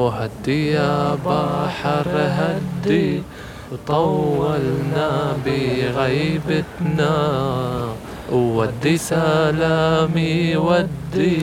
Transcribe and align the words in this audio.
وهدي 0.00 0.70
يا 0.70 1.14
بحر 1.26 2.06
هدي 2.14 3.22
وطولنا 3.72 5.36
بغيبتنا 5.46 7.12
وودي 8.32 8.96
سلامي 8.98 10.56
ودي 10.56 11.42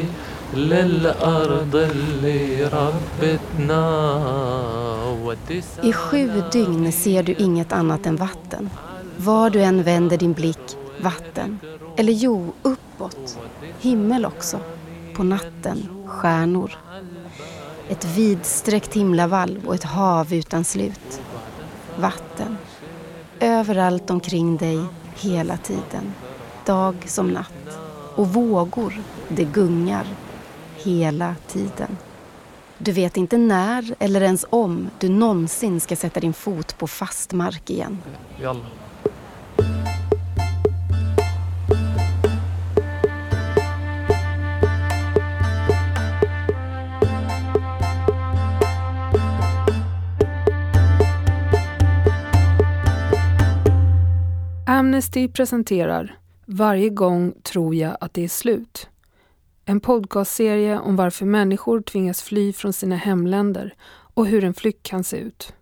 للأرض 0.54 1.76
اللي 1.76 2.70
ربتنا 2.74 3.84
ودي 5.24 5.62
I 5.84 5.94
sju 5.94 6.42
dygn 6.52 6.92
ser 6.92 7.24
du 7.24 7.34
inget 7.38 7.72
annat 7.74 8.06
än 8.06 8.16
vatten. 8.16 8.70
Var 9.18 9.50
du 9.50 9.60
än 9.62 9.84
vänder 9.84 10.18
din 10.18 10.34
blick, 10.34 10.78
vatten. 11.02 11.60
Eller 11.98 12.14
jo, 12.14 12.54
uppåt. 12.62 13.38
Himmel 13.80 14.26
också. 14.26 14.58
På 15.16 15.24
natten, 15.24 15.88
stjärnor. 16.08 16.72
Ett 17.89 18.05
vidsträckt 18.05 18.95
himlavalv 18.95 19.67
och 19.67 19.75
ett 19.75 19.85
hav 19.85 20.35
utan 20.35 20.65
slut. 20.65 21.21
Vatten. 21.99 22.57
Överallt 23.41 24.11
omkring 24.11 24.57
dig, 24.57 24.85
hela 25.17 25.57
tiden. 25.57 26.15
Dag 26.67 26.95
som 27.07 27.31
natt. 27.31 27.79
Och 28.15 28.29
vågor, 28.29 29.03
det 29.29 29.45
gungar. 29.45 30.07
Hela 30.77 31.35
tiden. 31.47 31.97
Du 32.79 32.93
vet 32.93 33.17
inte 33.17 33.39
när 33.39 33.95
eller 33.99 34.21
ens 34.21 34.45
om 34.51 34.91
du 34.99 35.09
någonsin 35.09 35.81
ska 35.81 35.97
sätta 35.97 36.21
din 36.21 36.35
fot 36.35 36.79
på 36.79 36.87
fast 36.87 37.33
mark 37.33 37.71
igen. 37.71 37.99
Jalla. 38.41 38.67
Amnesty 54.79 55.29
presenterar 55.29 56.19
Varje 56.47 56.89
gång 56.89 57.35
tror 57.43 57.75
jag 57.75 57.97
att 58.01 58.15
det 58.15 58.25
är 58.25 58.29
slut. 58.29 58.89
En 59.65 59.81
podcastserie 59.81 60.79
om 60.79 60.97
varför 60.97 61.27
människor 61.27 61.81
tvingas 61.81 62.23
fly 62.23 62.53
från 62.53 62.73
sina 62.73 62.97
hemländer 62.97 63.75
och 64.15 64.27
hur 64.27 64.45
en 64.45 64.55
flykt 64.55 64.83
kan 64.83 65.05
se 65.05 65.17
ut. 65.17 65.53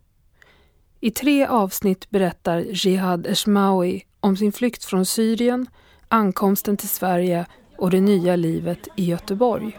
I 1.01 1.11
tre 1.11 1.47
avsnitt 1.47 2.11
berättar 2.11 2.59
Jihad 2.59 3.27
Eshmawi 3.27 4.03
om 4.21 4.37
sin 4.37 4.53
flykt 4.53 4.85
från 4.85 5.07
Syrien, 5.07 5.67
ankomsten 6.09 6.77
till 6.77 6.89
Sverige 6.89 7.47
och 7.79 7.91
det 7.91 8.01
nya 8.01 8.37
livet 8.37 8.89
i 8.97 9.05
Göteborg. 9.05 9.79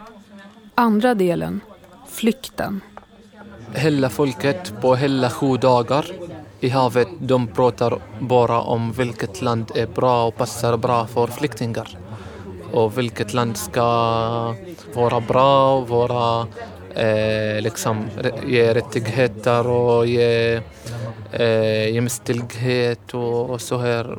Andra 0.74 1.14
delen, 1.14 1.60
flykten. 2.08 2.80
Hela 3.74 4.10
folket 4.10 4.80
på 4.80 4.94
hela 4.94 5.30
sju 5.30 5.56
dagar 5.56 6.06
i 6.60 6.68
havet, 6.68 7.08
de 7.18 7.46
pratar 7.46 7.98
bara 8.20 8.60
om 8.60 8.92
vilket 8.92 9.42
land 9.42 9.72
är 9.74 9.86
bra 9.86 10.26
och 10.26 10.36
passar 10.36 10.76
bra 10.76 11.06
för 11.06 11.26
flyktingar. 11.26 11.88
Och 12.72 12.98
vilket 12.98 13.34
land 13.34 13.56
ska 13.56 13.84
vara 14.94 15.20
bra, 15.20 15.80
vara, 15.80 16.46
eh, 16.94 17.60
liksom, 17.60 18.06
ge 18.46 18.74
rättigheter 18.74 19.66
och 19.66 20.06
ge 20.06 20.60
eh, 21.32 21.94
jämställdhet 21.94 23.14
och, 23.14 23.50
och 23.50 23.60
så 23.60 23.78
här 23.78 24.18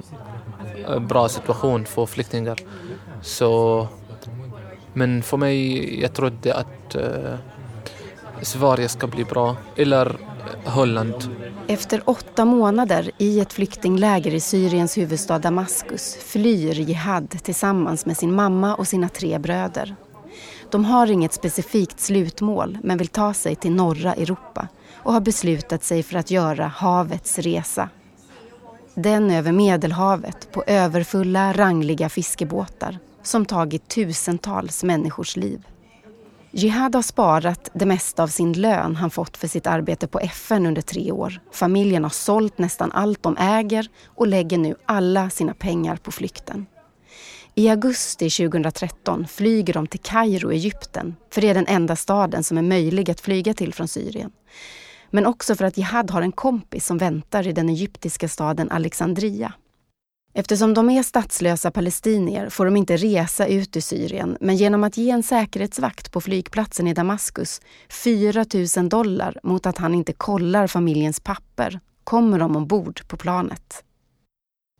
eh, 0.88 1.00
bra 1.00 1.30
situation 1.30 1.86
för 1.86 2.06
flyktingar. 2.06 2.58
Så, 3.22 3.88
men 4.94 5.24
för 5.24 5.38
mig, 5.38 6.02
jag 6.02 6.14
trodde 6.14 6.54
att 6.54 6.96
eh, 6.96 7.36
Sverige 8.42 8.90
ska 8.90 9.08
bli 9.08 9.24
bra, 9.24 9.56
eller 9.76 10.16
Holland. 10.66 11.30
Efter 11.70 12.10
åtta 12.10 12.46
månader 12.46 13.12
i 13.18 13.40
ett 13.40 13.54
flyktingläger 13.54 14.34
i 14.34 14.40
Syriens 14.40 14.98
huvudstad 14.98 15.40
Damaskus 15.40 16.16
flyr 16.16 16.74
Jihad 16.74 17.30
tillsammans 17.44 18.06
med 18.06 18.18
sin 18.18 18.36
mamma 18.36 18.76
och 18.76 18.88
sina 18.88 19.10
tre 19.10 19.40
bröder. 19.40 19.96
De 20.72 20.86
har 20.86 21.12
inget 21.12 21.34
specifikt 21.34 22.00
slutmål 22.00 22.78
men 22.84 22.98
vill 22.98 23.08
ta 23.08 23.34
sig 23.34 23.56
till 23.56 23.72
norra 23.72 24.14
Europa 24.14 24.68
och 24.96 25.14
har 25.14 25.20
beslutat 25.20 25.84
sig 25.84 26.04
för 26.04 26.18
att 26.18 26.32
göra 26.32 26.68
havets 26.68 27.40
resa. 27.40 27.90
Den 28.96 29.32
över 29.32 29.52
Medelhavet 29.52 30.52
på 30.52 30.64
överfulla, 30.68 31.54
rangliga 31.54 32.10
fiskebåtar 32.10 33.00
som 33.24 33.46
tagit 33.46 33.88
tusentals 33.88 34.84
människors 34.84 35.36
liv. 35.36 35.66
Jihad 36.52 36.96
har 36.96 37.02
sparat 37.02 37.70
det 37.74 37.86
mesta 37.86 38.24
av 38.24 38.28
sin 38.28 38.54
lön 38.54 38.96
han 38.96 39.10
fått 39.10 39.38
för 39.38 39.48
sitt 39.48 39.68
arbete 39.68 40.08
på 40.08 40.20
FN 40.20 40.66
under 40.66 40.82
tre 40.82 41.12
år. 41.12 41.42
Familjen 41.52 42.04
har 42.04 42.10
sålt 42.10 42.58
nästan 42.58 42.92
allt 42.92 43.24
de 43.24 43.38
äger 43.38 43.88
och 44.06 44.28
lägger 44.28 44.58
nu 44.58 44.76
alla 44.86 45.30
sina 45.30 45.54
pengar 45.54 45.96
på 45.96 46.12
flykten. 46.12 46.66
I 47.56 47.70
augusti 47.70 48.30
2013 48.30 49.28
flyger 49.28 49.74
de 49.74 49.88
till 49.88 50.00
Kairo, 50.00 50.52
Egypten, 50.52 51.16
för 51.34 51.42
det 51.42 51.50
är 51.50 51.54
den 51.54 51.68
enda 51.68 51.96
staden 51.96 52.44
som 52.44 52.58
är 52.58 52.62
möjlig 52.62 53.12
att 53.12 53.22
flyga 53.22 53.54
till 53.54 53.74
från 53.74 53.88
Syrien. 53.88 54.32
Men 55.10 55.26
också 55.26 55.56
för 55.56 55.66
att 55.66 55.78
Jihad 55.78 56.12
har 56.12 56.22
en 56.22 56.32
kompis 56.32 56.86
som 56.86 56.98
väntar 56.98 57.48
i 57.48 57.52
den 57.52 57.70
egyptiska 57.70 58.28
staden 58.28 58.72
Alexandria. 58.72 59.54
Eftersom 60.34 60.74
de 60.74 60.90
är 60.90 61.04
statslösa 61.04 61.72
palestinier 61.72 62.50
får 62.50 62.66
de 62.66 62.78
inte 62.78 62.98
resa 62.98 63.48
ut 63.48 63.78
ur 63.78 63.82
Syrien 63.82 64.38
men 64.40 64.56
genom 64.56 64.84
att 64.84 64.98
ge 64.98 65.10
en 65.10 65.24
säkerhetsvakt 65.24 66.12
på 66.12 66.22
flygplatsen 66.22 66.88
i 66.88 66.94
Damaskus 66.94 67.62
4 67.90 68.46
000 68.78 68.90
dollar 68.90 69.38
mot 69.44 69.66
att 69.66 69.78
han 69.78 69.96
inte 69.96 70.14
kollar 70.14 70.68
familjens 70.68 71.20
papper 71.20 71.80
kommer 72.04 72.40
de 72.40 72.56
ombord 72.56 73.08
på 73.08 73.18
planet. 73.18 73.84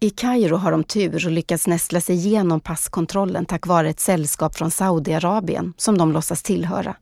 I 0.02 0.10
Kairo 0.10 0.56
har 0.56 0.72
de 0.72 0.84
tur 0.84 1.26
och 1.26 1.32
lyckats 1.32 1.68
nästla 1.68 2.02
sig 2.02 2.16
igenom 2.16 2.60
passkontrollen 2.60 3.46
tack 3.46 3.68
vare 3.68 3.90
ett 3.90 4.00
sällskap 4.00 4.56
från 4.56 4.72
Saudiarabien 4.72 5.74
som 5.78 5.98
de 5.98 6.12
låtsas 6.12 6.44
tillhöra. 6.44 6.96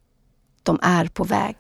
De 0.63 0.80
är 0.81 1.06
på 1.06 1.24
väg. 1.24 1.56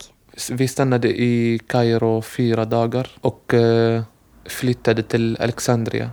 Vi 0.51 0.67
stannade 0.67 1.21
i 1.21 1.59
Kairo 1.67 2.21
fyra 2.21 2.65
dagar 2.65 3.09
och 3.21 3.53
eh, 3.53 4.03
flyttade 4.45 5.03
till 5.03 5.37
Alexandria 5.39 6.09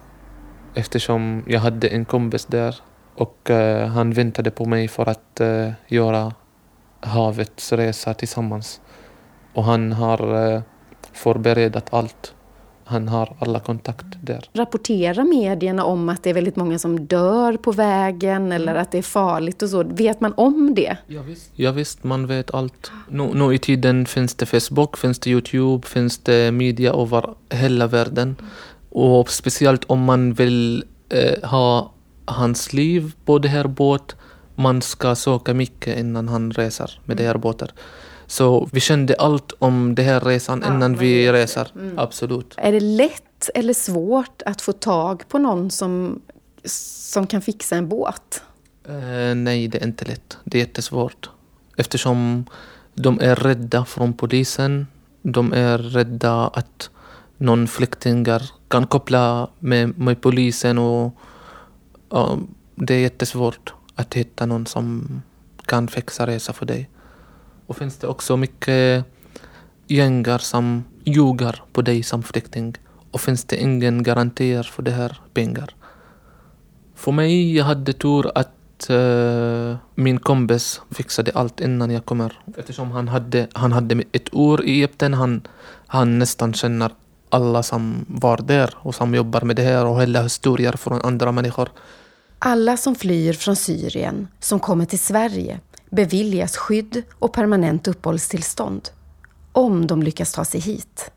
eftersom 0.74 1.44
jag 1.46 1.60
hade 1.60 1.88
en 1.88 2.04
kompis 2.04 2.44
där 2.46 2.76
och 3.14 3.50
eh, 3.50 3.88
han 3.88 4.12
väntade 4.12 4.50
på 4.50 4.64
mig 4.64 4.88
för 4.88 5.08
att 5.08 5.40
eh, 5.40 5.70
göra 5.88 6.32
havets 7.00 7.72
resa 7.72 8.14
tillsammans. 8.14 8.80
Och 9.54 9.64
han 9.64 9.92
har 9.92 10.52
eh, 10.54 10.62
förberett 11.12 11.94
allt. 11.94 12.34
Han 12.86 13.08
har 13.08 13.36
alla 13.38 13.60
kontakter 13.60 14.18
där. 14.22 14.50
Rapporterar 14.52 15.24
medierna 15.24 15.84
om 15.84 16.08
att 16.08 16.22
det 16.22 16.30
är 16.30 16.34
väldigt 16.34 16.56
många 16.56 16.78
som 16.78 17.06
dör 17.06 17.56
på 17.56 17.72
vägen 17.72 18.52
eller 18.52 18.74
att 18.74 18.92
det 18.92 18.98
är 18.98 19.02
farligt 19.02 19.62
och 19.62 19.68
så? 19.68 19.82
Vet 19.82 20.20
man 20.20 20.34
om 20.36 20.74
det? 20.74 20.96
Ja, 21.56 21.72
visst, 21.72 22.04
man 22.04 22.26
vet 22.26 22.54
allt. 22.54 22.92
Nu, 23.08 23.30
nu 23.34 23.54
i 23.54 23.58
tiden 23.58 24.06
finns 24.06 24.34
det 24.34 24.46
Facebook, 24.46 24.96
finns 24.96 25.18
det 25.18 25.30
Youtube, 25.30 25.86
finns 25.86 26.18
det 26.18 26.52
media 26.52 26.92
över 26.92 27.34
hela 27.50 27.86
världen. 27.86 28.36
Och 28.94 29.30
speciellt 29.30 29.84
om 29.84 30.04
man 30.04 30.32
vill 30.32 30.84
eh, 31.08 31.48
ha 31.50 31.92
hans 32.24 32.72
liv 32.72 33.12
på 33.24 33.38
det 33.38 33.48
här 33.48 33.66
båt, 33.66 34.16
man 34.54 34.82
ska 34.82 35.14
söka 35.14 35.54
mycket 35.54 35.98
innan 35.98 36.28
han 36.28 36.52
reser 36.52 37.00
med 37.04 37.16
det 37.16 37.24
här 37.24 37.38
båten. 37.38 37.68
Så 38.26 38.68
vi 38.72 38.80
kände 38.80 39.14
allt 39.18 39.52
om 39.58 39.94
den 39.94 40.04
här 40.04 40.20
resan 40.20 40.64
innan 40.64 40.96
vi 40.96 41.32
reser, 41.32 41.68
absolut. 41.96 42.54
Är 42.56 42.72
det 42.72 42.80
lätt 42.80 43.50
eller 43.54 43.74
svårt 43.74 44.42
att 44.46 44.60
få 44.60 44.72
tag 44.72 45.24
på 45.28 45.38
någon 45.38 45.70
som, 45.70 46.22
som 46.64 47.26
kan 47.26 47.42
fixa 47.42 47.76
en 47.76 47.88
båt? 47.88 48.42
Eh, 48.88 49.34
nej, 49.34 49.68
det 49.68 49.78
är 49.78 49.86
inte 49.86 50.04
lätt. 50.04 50.38
Det 50.44 50.58
är 50.58 50.60
jättesvårt. 50.60 51.30
Eftersom 51.76 52.44
de 52.94 53.20
är 53.20 53.34
rädda 53.34 53.84
från 53.84 54.12
polisen. 54.12 54.86
De 55.22 55.52
är 55.52 55.78
rädda 55.78 56.46
att 56.46 56.90
någon 57.36 57.68
flyktingar 57.68 58.42
kan 58.74 58.86
koppla 58.86 59.48
med, 59.58 59.98
med 59.98 60.20
polisen 60.20 60.78
och 60.78 61.14
och 62.08 62.38
det 62.74 62.94
är 62.94 62.98
jättesvårt 62.98 63.74
att 63.94 64.14
hitta 64.14 64.46
någon 64.46 64.66
som 64.66 65.22
kan 65.66 65.88
fixa 65.88 66.26
resa 66.26 66.52
för 66.52 66.66
dig. 66.66 66.90
Och 67.66 67.76
finns 67.76 67.96
det 67.96 68.06
också 68.06 68.36
mycket 68.36 69.04
gängar 69.86 70.38
som 70.38 70.84
ljuger 71.04 71.62
på 71.72 71.82
dig 71.82 72.02
som 72.02 72.22
flykting. 72.22 72.74
Och 73.10 73.20
finns 73.20 73.44
det 73.44 73.56
ingen 73.56 74.02
garantier 74.02 74.62
för 74.62 74.82
det 74.82 74.90
här 74.90 75.20
pengar. 75.34 75.74
För 76.94 77.12
mig, 77.12 77.56
jag 77.56 77.64
hade 77.64 77.92
tur 77.92 78.30
att 78.34 78.90
uh, 78.90 79.76
min 79.94 80.18
kompis 80.18 80.80
fixade 80.90 81.30
allt 81.34 81.60
innan 81.60 81.90
jag 81.90 82.04
kommer. 82.04 82.40
Eftersom 82.56 82.90
han 82.90 83.08
hade, 83.08 83.48
han 83.52 83.72
hade 83.72 84.02
ett 84.12 84.34
år 84.34 84.64
i 84.64 84.70
Egypten, 84.70 85.14
han, 85.14 85.42
han 85.86 86.18
nästan 86.18 86.52
känner 86.52 86.90
alla 87.34 87.62
som 87.62 88.04
var 88.08 88.36
där 88.36 88.74
och 88.76 88.94
som 88.94 89.14
jobbar 89.14 89.40
med 89.40 89.56
det 89.56 89.62
här 89.62 89.86
och 89.86 90.00
hela 90.02 90.22
historier 90.22 90.72
från 90.72 91.00
andra 91.02 91.32
människor. 91.32 91.68
Alla 92.38 92.76
som 92.76 92.94
flyr 92.94 93.32
från 93.32 93.56
Syrien, 93.56 94.28
som 94.40 94.60
kommer 94.60 94.84
till 94.84 94.98
Sverige, 94.98 95.60
beviljas 95.90 96.56
skydd 96.56 97.02
och 97.18 97.32
permanent 97.32 97.88
uppehållstillstånd. 97.88 98.88
Om 99.52 99.86
de 99.86 100.02
lyckas 100.02 100.32
ta 100.32 100.44
sig 100.44 100.60
hit. 100.60 101.10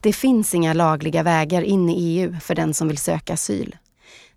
Det 0.00 0.12
finns 0.12 0.54
inga 0.54 0.72
lagliga 0.72 1.22
vägar 1.22 1.62
in 1.62 1.88
i 1.88 1.94
EU 1.94 2.36
för 2.40 2.54
den 2.54 2.74
som 2.74 2.88
vill 2.88 2.98
söka 2.98 3.32
asyl. 3.32 3.76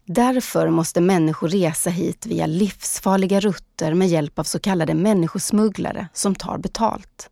Därför 0.06 0.70
måste 0.70 1.02
människor 1.02 1.48
resa 1.48 1.90
hit 1.90 2.26
via 2.26 2.46
livsfarliga 2.46 3.40
rutter 3.40 3.94
med 3.94 4.08
hjälp 4.08 4.40
av 4.40 4.44
så 4.44 4.60
kallade 4.60 4.94
människosmugglare 4.94 6.08
som 6.14 6.36
tar 6.36 6.58
betalt. 6.58 7.30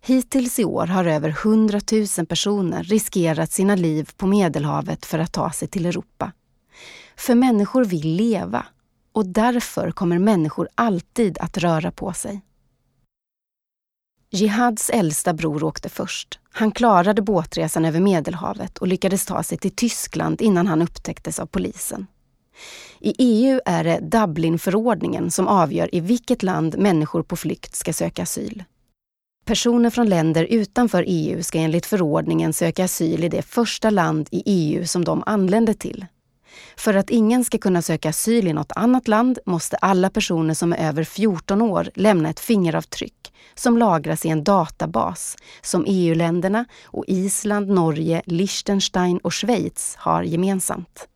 Hittills 0.00 0.58
i 0.58 0.64
år 0.64 0.86
har 0.86 1.04
över 1.04 1.28
100 1.28 1.80
000 2.18 2.26
personer 2.26 2.82
riskerat 2.82 3.52
sina 3.52 3.76
liv 3.76 4.10
på 4.16 4.26
Medelhavet 4.26 5.06
för 5.06 5.18
att 5.18 5.32
ta 5.32 5.50
sig 5.50 5.68
till 5.68 5.86
Europa. 5.86 6.32
För 7.16 7.34
människor 7.34 7.84
vill 7.84 8.16
leva 8.16 8.66
och 9.12 9.26
därför 9.26 9.90
kommer 9.90 10.18
människor 10.18 10.68
alltid 10.74 11.38
att 11.38 11.58
röra 11.58 11.90
på 11.90 12.12
sig. 12.12 12.40
Jihads 14.30 14.90
äldsta 14.90 15.32
bror 15.32 15.64
åkte 15.64 15.88
först. 15.88 16.38
Han 16.50 16.72
klarade 16.72 17.22
båtresan 17.22 17.84
över 17.84 18.00
Medelhavet 18.00 18.78
och 18.78 18.86
lyckades 18.86 19.26
ta 19.26 19.42
sig 19.42 19.58
till 19.58 19.74
Tyskland 19.74 20.40
innan 20.40 20.66
han 20.66 20.82
upptäcktes 20.82 21.38
av 21.38 21.46
polisen. 21.46 22.06
I 23.00 23.14
EU 23.18 23.60
är 23.64 23.84
det 23.84 24.00
Dublinförordningen 24.00 25.30
som 25.30 25.48
avgör 25.48 25.94
i 25.94 26.00
vilket 26.00 26.42
land 26.42 26.78
människor 26.78 27.22
på 27.22 27.36
flykt 27.36 27.74
ska 27.76 27.92
söka 27.92 28.22
asyl. 28.22 28.64
Personer 29.48 29.90
från 29.90 30.08
länder 30.08 30.44
utanför 30.44 31.04
EU 31.06 31.42
ska 31.42 31.58
enligt 31.58 31.86
förordningen 31.86 32.52
söka 32.52 32.84
asyl 32.84 33.24
i 33.24 33.28
det 33.28 33.42
första 33.42 33.90
land 33.90 34.28
i 34.30 34.42
EU 34.46 34.86
som 34.86 35.04
de 35.04 35.22
anländer 35.26 35.72
till. 35.72 36.06
För 36.76 36.94
att 36.94 37.10
ingen 37.10 37.44
ska 37.44 37.58
kunna 37.58 37.82
söka 37.82 38.08
asyl 38.08 38.48
i 38.48 38.52
något 38.52 38.72
annat 38.76 39.08
land 39.08 39.38
måste 39.46 39.76
alla 39.76 40.10
personer 40.10 40.54
som 40.54 40.72
är 40.72 40.88
över 40.88 41.04
14 41.04 41.62
år 41.62 41.90
lämna 41.94 42.30
ett 42.30 42.40
fingeravtryck 42.40 43.32
som 43.54 43.78
lagras 43.78 44.26
i 44.26 44.28
en 44.28 44.44
databas 44.44 45.36
som 45.62 45.84
EU-länderna 45.86 46.64
och 46.84 47.04
Island, 47.06 47.68
Norge, 47.68 48.22
Liechtenstein 48.26 49.18
och 49.18 49.34
Schweiz 49.34 49.96
har 49.98 50.22
gemensamt. 50.22 51.08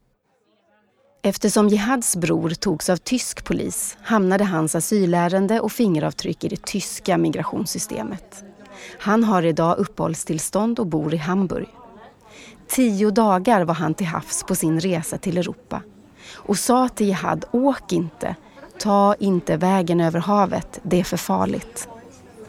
Eftersom 1.25 1.69
Jihads 1.69 2.17
bror 2.17 2.51
togs 2.51 2.91
av 2.91 2.97
tysk 2.97 3.45
polis 3.45 3.97
hamnade 4.03 4.45
hans 4.45 4.75
asylärende 4.75 5.61
och 5.61 5.73
fingeravtryck 5.73 6.45
i 6.45 6.49
det 6.49 6.65
tyska 6.65 7.19
migrationssystemet. 7.19 8.45
Han 8.99 9.25
har 9.25 9.43
idag 9.43 9.79
uppehållstillstånd 9.79 10.79
och 10.79 10.87
bor 10.87 11.15
i 11.15 11.17
Hamburg. 11.17 11.69
Tio 12.69 13.11
dagar 13.11 13.65
var 13.65 13.75
han 13.75 13.95
till 13.95 14.07
havs 14.07 14.45
på 14.49 14.55
sin 14.55 14.81
resa 14.81 15.19
till 15.19 15.39
Europa 15.39 15.83
och 16.35 16.59
sa 16.59 16.89
till 16.89 17.07
Jihad, 17.07 17.45
åk 17.51 17.93
inte, 17.93 18.37
ta 18.79 19.15
inte 19.19 19.57
vägen 19.57 20.01
över 20.01 20.21
havet, 20.21 20.81
det 20.83 21.01
är 21.01 21.05
för 21.05 21.17
farligt. 21.17 21.89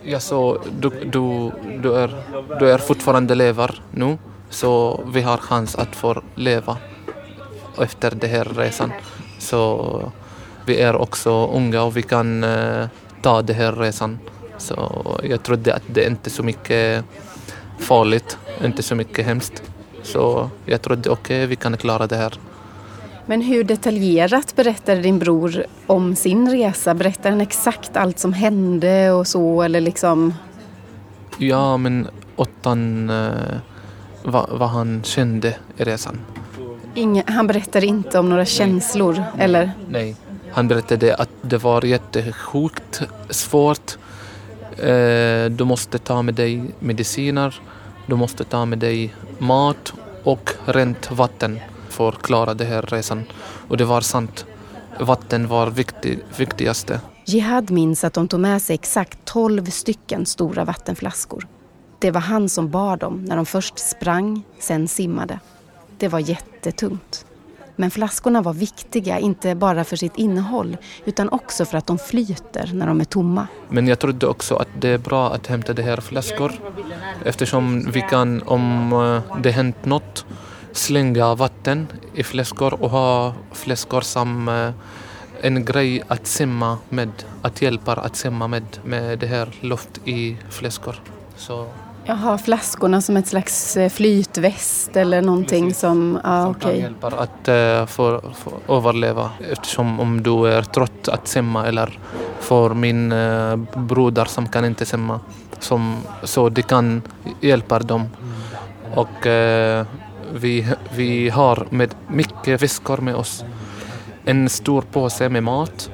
Ja, 0.03 0.19
så 0.19 0.61
du, 0.79 0.89
du, 0.89 1.51
du, 1.81 1.95
är, 1.95 2.23
du 2.59 2.71
är 2.71 2.77
fortfarande 2.77 3.35
lever 3.35 3.81
nu, 3.91 4.17
så 4.49 5.03
vi 5.13 5.21
har 5.21 5.37
chans 5.37 5.75
att 5.75 5.95
få 5.95 6.21
leva 6.35 6.77
efter 7.81 8.11
den 8.11 8.29
här 8.29 8.45
resan. 8.45 8.91
Så 9.39 10.11
vi 10.65 10.81
är 10.81 10.95
också 10.95 11.47
unga 11.47 11.83
och 11.83 11.97
vi 11.97 12.01
kan 12.01 12.43
uh, 12.43 12.87
ta 13.21 13.41
den 13.41 13.55
här 13.55 13.71
resan. 13.71 14.19
Så 14.57 15.01
jag 15.23 15.43
trodde 15.43 15.73
att 15.73 15.83
det 15.87 16.07
inte 16.07 16.27
är 16.27 16.31
så 16.31 16.43
mycket 16.43 17.05
farligt, 17.79 18.37
inte 18.63 18.83
så 18.83 18.95
mycket 18.95 19.25
hemskt. 19.25 19.63
Så 20.03 20.49
jag 20.65 20.81
trodde 20.81 21.09
okej, 21.09 21.37
okay, 21.37 21.47
vi 21.47 21.55
kan 21.55 21.77
klara 21.77 22.07
det 22.07 22.15
här. 22.15 22.33
Men 23.25 23.41
hur 23.41 23.63
detaljerat 23.63 24.55
berättade 24.55 25.01
din 25.01 25.19
bror 25.19 25.65
om 25.87 26.15
sin 26.15 26.51
resa? 26.51 26.93
Berättade 26.93 27.29
han 27.29 27.41
exakt 27.41 27.97
allt 27.97 28.19
som 28.19 28.33
hände 28.33 29.11
och 29.11 29.27
så 29.27 29.61
eller 29.61 29.81
liksom? 29.81 30.33
Ja, 31.37 31.77
men 31.77 32.07
åttan 32.35 33.09
eh, 33.09 33.57
vad, 34.23 34.49
vad 34.49 34.69
han 34.69 35.03
kände 35.03 35.55
i 35.77 35.83
resan. 35.83 36.19
Inge, 36.95 37.23
han 37.27 37.47
berättade 37.47 37.85
inte 37.85 38.19
om 38.19 38.29
några 38.29 38.43
Nej. 38.43 38.51
känslor, 38.51 39.23
eller? 39.37 39.71
Nej, 39.89 40.15
han 40.51 40.67
berättade 40.67 41.15
att 41.15 41.29
det 41.41 41.57
var 41.57 41.85
jättesjukt 41.85 43.01
svårt. 43.29 43.97
Eh, 44.77 45.45
du 45.45 45.63
måste 45.63 45.99
ta 45.99 46.21
med 46.21 46.33
dig 46.33 46.61
mediciner, 46.79 47.61
du 48.05 48.15
måste 48.15 48.43
ta 48.43 48.65
med 48.65 48.79
dig 48.79 49.13
mat 49.37 49.93
och 50.23 50.49
rent 50.65 51.11
vatten 51.11 51.59
för 51.89 52.09
att 52.09 52.21
klara 52.21 52.53
den 52.53 52.67
här 52.67 52.81
resan. 52.81 53.23
Och 53.67 53.77
det 53.77 53.85
var 53.85 54.01
sant. 54.01 54.45
Vatten 54.99 55.47
var 55.47 55.67
viktig, 55.67 56.19
viktigaste. 56.37 56.99
Jihad 57.25 57.71
minns 57.71 58.03
att 58.03 58.13
de 58.13 58.27
tog 58.27 58.39
med 58.39 58.61
sig 58.61 58.73
exakt 58.73 59.19
12 59.25 59.65
stycken 59.65 60.25
stora 60.25 60.65
vattenflaskor. 60.65 61.47
Det 61.99 62.11
var 62.11 62.21
han 62.21 62.49
som 62.49 62.69
bar 62.69 62.97
dem 62.97 63.25
när 63.25 63.35
de 63.35 63.45
först 63.45 63.79
sprang, 63.79 64.43
sen 64.59 64.87
simmade. 64.87 65.39
Det 66.03 66.09
var 66.09 66.19
jättetungt. 66.19 67.25
Men 67.75 67.91
flaskorna 67.91 68.41
var 68.41 68.53
viktiga, 68.53 69.19
inte 69.19 69.55
bara 69.55 69.83
för 69.83 69.95
sitt 69.95 70.17
innehåll 70.17 70.77
utan 71.05 71.29
också 71.29 71.65
för 71.65 71.77
att 71.77 71.87
de 71.87 71.97
flyter 71.97 72.71
när 72.73 72.87
de 72.87 73.01
är 73.01 73.05
tomma. 73.05 73.47
Men 73.69 73.87
jag 73.87 73.99
trodde 73.99 74.27
också 74.27 74.55
att 74.55 74.67
det 74.79 74.89
är 74.89 74.97
bra 74.97 75.33
att 75.33 75.47
hämta 75.47 75.73
de 75.73 75.81
här 75.81 75.97
flaskor 75.97 76.51
eftersom 77.25 77.91
vi 77.91 78.01
kan, 78.01 78.41
om 78.41 78.93
eh, 78.93 79.41
det 79.41 79.51
hänt 79.51 79.85
något, 79.85 80.25
slänga 80.71 81.35
vatten 81.35 81.87
i 82.15 82.23
flaskor 82.23 82.83
och 82.83 82.89
ha 82.89 83.33
flaskor 83.51 84.01
som 84.01 84.47
eh, 84.47 84.71
en 85.41 85.65
grej 85.65 86.03
att 86.07 86.27
simma 86.27 86.77
med, 86.89 87.11
att 87.41 87.61
hjälpa 87.61 87.93
att 87.93 88.15
simma 88.15 88.47
med, 88.47 88.65
med 88.85 89.19
det 89.19 89.27
här 89.27 89.49
luft 89.61 90.01
i 90.05 90.37
flaskor. 90.49 90.95
Så 91.35 91.67
Jaha, 92.05 92.37
flaskorna 92.37 93.01
som 93.01 93.17
ett 93.17 93.27
slags 93.27 93.77
eh, 93.77 93.89
flytväst 93.89 94.95
eller 94.95 95.21
någonting 95.21 95.67
Precis. 95.67 95.81
som... 95.81 96.19
Ah, 96.23 96.43
som 96.43 96.51
okay. 96.51 96.71
kan 96.71 96.79
hjälpa 96.79 97.07
att 97.07 97.49
uh, 97.49 97.85
få, 97.85 98.21
få 98.33 98.77
överleva. 98.77 99.29
Eftersom 99.51 99.99
om 99.99 100.23
du 100.23 100.47
är 100.47 100.61
trött 100.61 101.07
att 101.07 101.27
simma 101.27 101.67
eller 101.67 101.99
för 102.39 102.73
min 102.73 103.11
uh, 103.11 103.55
broder 103.75 104.25
som 104.25 104.47
kan 104.47 104.65
inte 104.65 104.85
simma. 104.85 105.19
Som, 105.59 105.97
så 106.23 106.49
det 106.49 106.61
kan 106.61 107.01
hjälpa 107.41 107.79
dem. 107.79 108.09
Och 108.95 109.25
uh, 109.25 109.85
vi, 110.33 110.67
vi 110.95 111.29
har 111.29 111.67
med 111.69 111.95
mycket 112.07 112.59
fiskar 112.59 112.97
med 112.97 113.15
oss. 113.15 113.43
En 114.25 114.49
stor 114.49 114.81
påse 114.81 115.29
med 115.29 115.43
mat, 115.43 115.89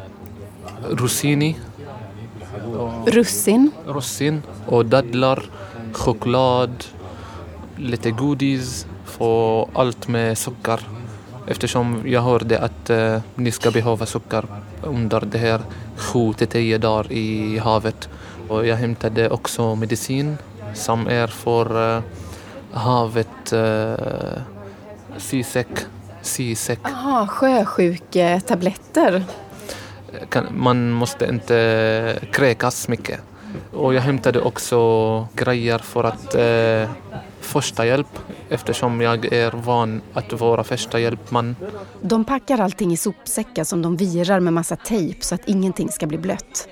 rossini. 0.90 1.58
Russin? 3.06 3.72
Russin 3.86 4.42
och 4.66 4.86
dadlar 4.86 5.44
choklad, 5.94 6.86
lite 7.76 8.12
godis 8.12 8.88
och 9.18 9.70
allt 9.74 10.08
med 10.08 10.38
socker. 10.38 10.80
Eftersom 11.48 12.04
jag 12.06 12.22
hörde 12.22 12.60
att 12.60 12.90
eh, 12.90 13.20
ni 13.36 13.52
ska 13.52 13.72
behöva 13.72 14.06
socker 14.06 14.46
under 14.84 15.22
det 15.22 15.38
här 15.38 15.62
sju 15.96 16.34
till 16.34 16.48
tio 16.48 16.78
dagar 16.78 17.12
i 17.12 17.58
havet. 17.58 18.10
Och 18.48 18.68
jag 18.68 18.76
hämtade 18.76 19.30
också 19.30 19.76
medicin 19.76 20.38
som 20.74 21.08
är 21.08 21.28
för 21.28 21.98
eh, 21.98 22.04
havet 22.72 23.54
eh, 23.54 24.42
sisek. 25.18 25.68
Sisek. 26.22 26.80
Jaha, 26.84 27.28
sjösjuketabletter. 27.28 29.24
Man 30.52 30.92
måste 30.92 31.26
inte 31.26 32.20
kräkas 32.32 32.88
mycket. 32.88 33.20
Och 33.74 33.94
jag 33.94 34.02
hämtade 34.02 34.42
också 34.42 35.28
grejer 35.36 35.78
för 35.78 36.04
att 36.04 36.36
eh, 36.36 36.90
första 37.40 37.86
hjälp 37.86 38.20
eftersom 38.50 39.02
jag 39.02 39.34
är 39.34 39.52
van 39.52 40.02
att 40.14 40.34
vara 40.34 40.64
första 40.64 41.00
hjälpman. 41.00 41.56
De 42.02 42.26
packar 42.26 42.60
allting 42.60 42.92
i 42.92 42.98
sopsäckar 42.98 43.64
som 43.64 43.82
de 43.82 43.98
virar 43.98 44.40
med 44.40 44.54
massa 44.54 44.76
tejp 44.76 45.22
så 45.22 45.36
att 45.36 45.48
ingenting 45.48 45.90
ska 45.90 46.08
bli 46.08 46.18
blött. 46.18 46.68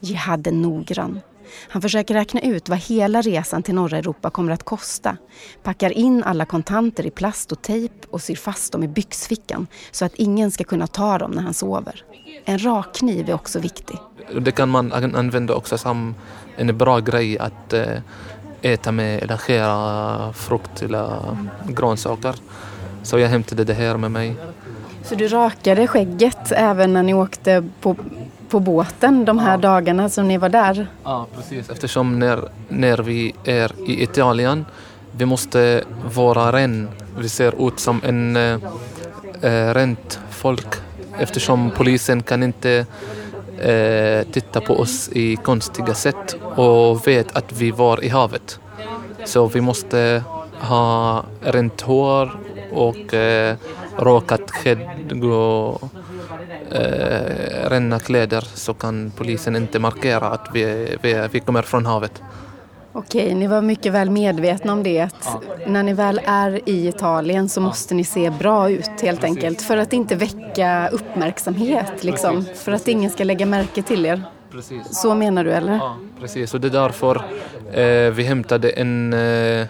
Jihad 0.00 0.46
är 0.46 0.52
noggrann. 0.52 1.20
Han 1.68 1.82
försöker 1.82 2.14
räkna 2.14 2.40
ut 2.40 2.68
vad 2.68 2.78
hela 2.78 3.22
resan 3.22 3.62
till 3.62 3.74
norra 3.74 3.98
Europa 3.98 4.30
kommer 4.30 4.52
att 4.52 4.62
kosta. 4.62 5.16
Packar 5.62 5.90
in 5.90 6.22
alla 6.22 6.44
kontanter 6.44 7.06
i 7.06 7.10
plast 7.10 7.52
och 7.52 7.62
tejp 7.62 7.94
och 8.10 8.22
syr 8.22 8.36
fast 8.36 8.72
dem 8.72 8.82
i 8.82 8.88
byxfickan 8.88 9.66
så 9.90 10.04
att 10.04 10.14
ingen 10.14 10.50
ska 10.50 10.64
kunna 10.64 10.86
ta 10.86 11.18
dem 11.18 11.30
när 11.30 11.42
han 11.42 11.54
sover. 11.54 12.04
En 12.44 12.64
rakkniv 12.64 13.28
är 13.28 13.34
också 13.34 13.58
viktig. 13.58 13.96
Det 14.40 14.52
kan 14.52 14.68
man 14.68 14.92
använda 14.92 15.54
också 15.54 15.78
som 15.78 16.14
en 16.56 16.78
bra 16.78 17.00
grej 17.00 17.38
att 17.38 17.72
eh, 17.72 17.98
äta 18.62 18.92
med 18.92 19.22
eller 19.22 19.36
skära 19.36 20.32
frukt 20.32 20.82
eller 20.82 21.36
grönsaker. 21.68 22.34
Så 23.02 23.18
jag 23.18 23.28
hämtade 23.28 23.64
det 23.64 23.74
här 23.74 23.96
med 23.96 24.10
mig. 24.10 24.36
Så 25.02 25.14
du 25.14 25.28
rakade 25.28 25.86
skägget 25.86 26.52
även 26.52 26.92
när 26.92 27.02
ni 27.02 27.14
åkte 27.14 27.64
på, 27.80 27.96
på 28.50 28.60
båten 28.60 29.24
de 29.24 29.38
här 29.38 29.52
ja. 29.52 29.56
dagarna 29.56 30.08
som 30.08 30.28
ni 30.28 30.38
var 30.38 30.48
där? 30.48 30.86
Ja, 31.04 31.26
precis. 31.36 31.70
Eftersom 31.70 32.18
när, 32.18 32.48
när 32.68 32.98
vi 32.98 33.34
är 33.44 33.72
i 33.86 34.02
Italien 34.02 34.64
vi 35.12 35.26
måste 35.26 35.84
vara 36.14 36.52
ren. 36.52 36.88
Vi 37.18 37.28
ser 37.28 37.68
ut 37.68 37.80
som 37.80 38.00
en 38.04 38.36
eh, 38.36 38.58
eh 39.42 39.74
rent 39.74 40.20
folk 40.30 40.66
eftersom 41.18 41.70
polisen 41.76 42.22
kan 42.22 42.42
inte 42.42 42.86
eh, 43.58 44.32
tittar 44.32 44.60
på 44.60 44.74
oss 44.74 45.08
i 45.12 45.36
konstiga 45.36 45.94
sätt 45.94 46.36
och 46.56 47.06
vet 47.06 47.36
att 47.36 47.52
vi 47.52 47.70
var 47.70 48.04
i 48.04 48.08
havet. 48.08 48.60
Så 49.24 49.46
vi 49.46 49.60
måste 49.60 50.22
ha 50.60 51.24
rent 51.40 51.80
hår 51.80 52.38
och 52.72 53.14
eh, 53.14 53.56
rakat 53.98 54.50
skägg 54.50 55.24
och 55.24 55.82
eh, 56.72 57.70
rena 57.70 57.98
kläder 57.98 58.40
så 58.54 58.74
kan 58.74 59.12
polisen 59.16 59.56
inte 59.56 59.78
markera 59.78 60.26
att 60.26 60.48
vi, 60.54 60.96
vi, 61.02 61.28
vi 61.32 61.40
kommer 61.40 61.62
från 61.62 61.86
havet. 61.86 62.22
Okej, 62.92 63.34
ni 63.34 63.46
var 63.46 63.62
mycket 63.62 63.92
väl 63.92 64.10
medvetna 64.10 64.72
om 64.72 64.82
det. 64.82 65.00
Att 65.00 65.14
ja. 65.24 65.40
När 65.66 65.82
ni 65.82 65.92
väl 65.92 66.20
är 66.26 66.68
i 66.68 66.88
Italien 66.88 67.48
så 67.48 67.60
måste 67.60 67.94
ni 67.94 68.04
se 68.04 68.30
bra 68.30 68.70
ut 68.70 68.86
helt 68.86 69.00
Precis. 69.00 69.24
enkelt. 69.24 69.62
För 69.62 69.76
att 69.76 69.92
inte 69.92 70.16
väcka 70.16 70.88
uppmärksamhet 70.88 72.04
liksom. 72.04 72.44
Precis. 72.44 72.62
För 72.62 72.72
att 72.72 72.88
ingen 72.88 73.10
ska 73.10 73.24
lägga 73.24 73.46
märke 73.46 73.82
till 73.82 74.06
er. 74.06 74.22
Precis. 74.52 74.80
Så 74.90 75.14
menar 75.14 75.44
du 75.44 75.52
eller? 75.52 75.72
Ja, 75.72 75.96
precis. 76.20 76.54
Och 76.54 76.60
det 76.60 76.68
är 76.68 76.70
därför 76.70 77.16
eh, 77.72 78.10
vi 78.12 78.22
hämtade 78.22 78.70
en 78.70 79.12
eh, 79.12 79.66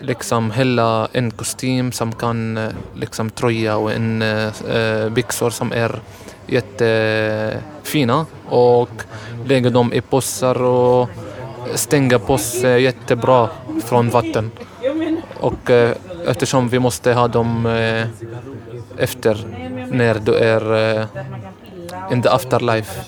liksom 0.00 0.50
hela 0.50 1.08
en 1.12 1.30
kostym 1.30 1.92
som 1.92 2.12
kan 2.12 2.56
eh, 2.56 2.68
liksom 2.94 3.30
tröja 3.30 3.76
och 3.76 3.92
en 3.92 4.22
eh, 4.22 4.46
eh, 4.70 5.10
byxor 5.10 5.50
som 5.50 5.72
är 5.72 6.00
jättefina 6.46 8.26
och 8.48 8.90
lägga 9.46 9.70
dem 9.70 9.92
i 9.92 10.00
påsar 10.00 10.62
och 10.62 11.08
stänga 11.74 12.18
pås 12.18 12.64
jättebra 12.64 13.48
från 13.84 14.10
vatten. 14.10 14.50
Och 15.40 15.70
eh, 15.70 15.90
eftersom 16.26 16.68
vi 16.68 16.78
måste 16.78 17.12
ha 17.12 17.28
dem 17.28 17.66
eh, 17.66 18.06
efter 18.98 19.38
när 19.90 20.14
du 20.14 20.34
är 20.34 20.96
eh, 20.98 21.06
in 22.12 22.22
the 22.22 22.28
afterlife, 22.28 23.00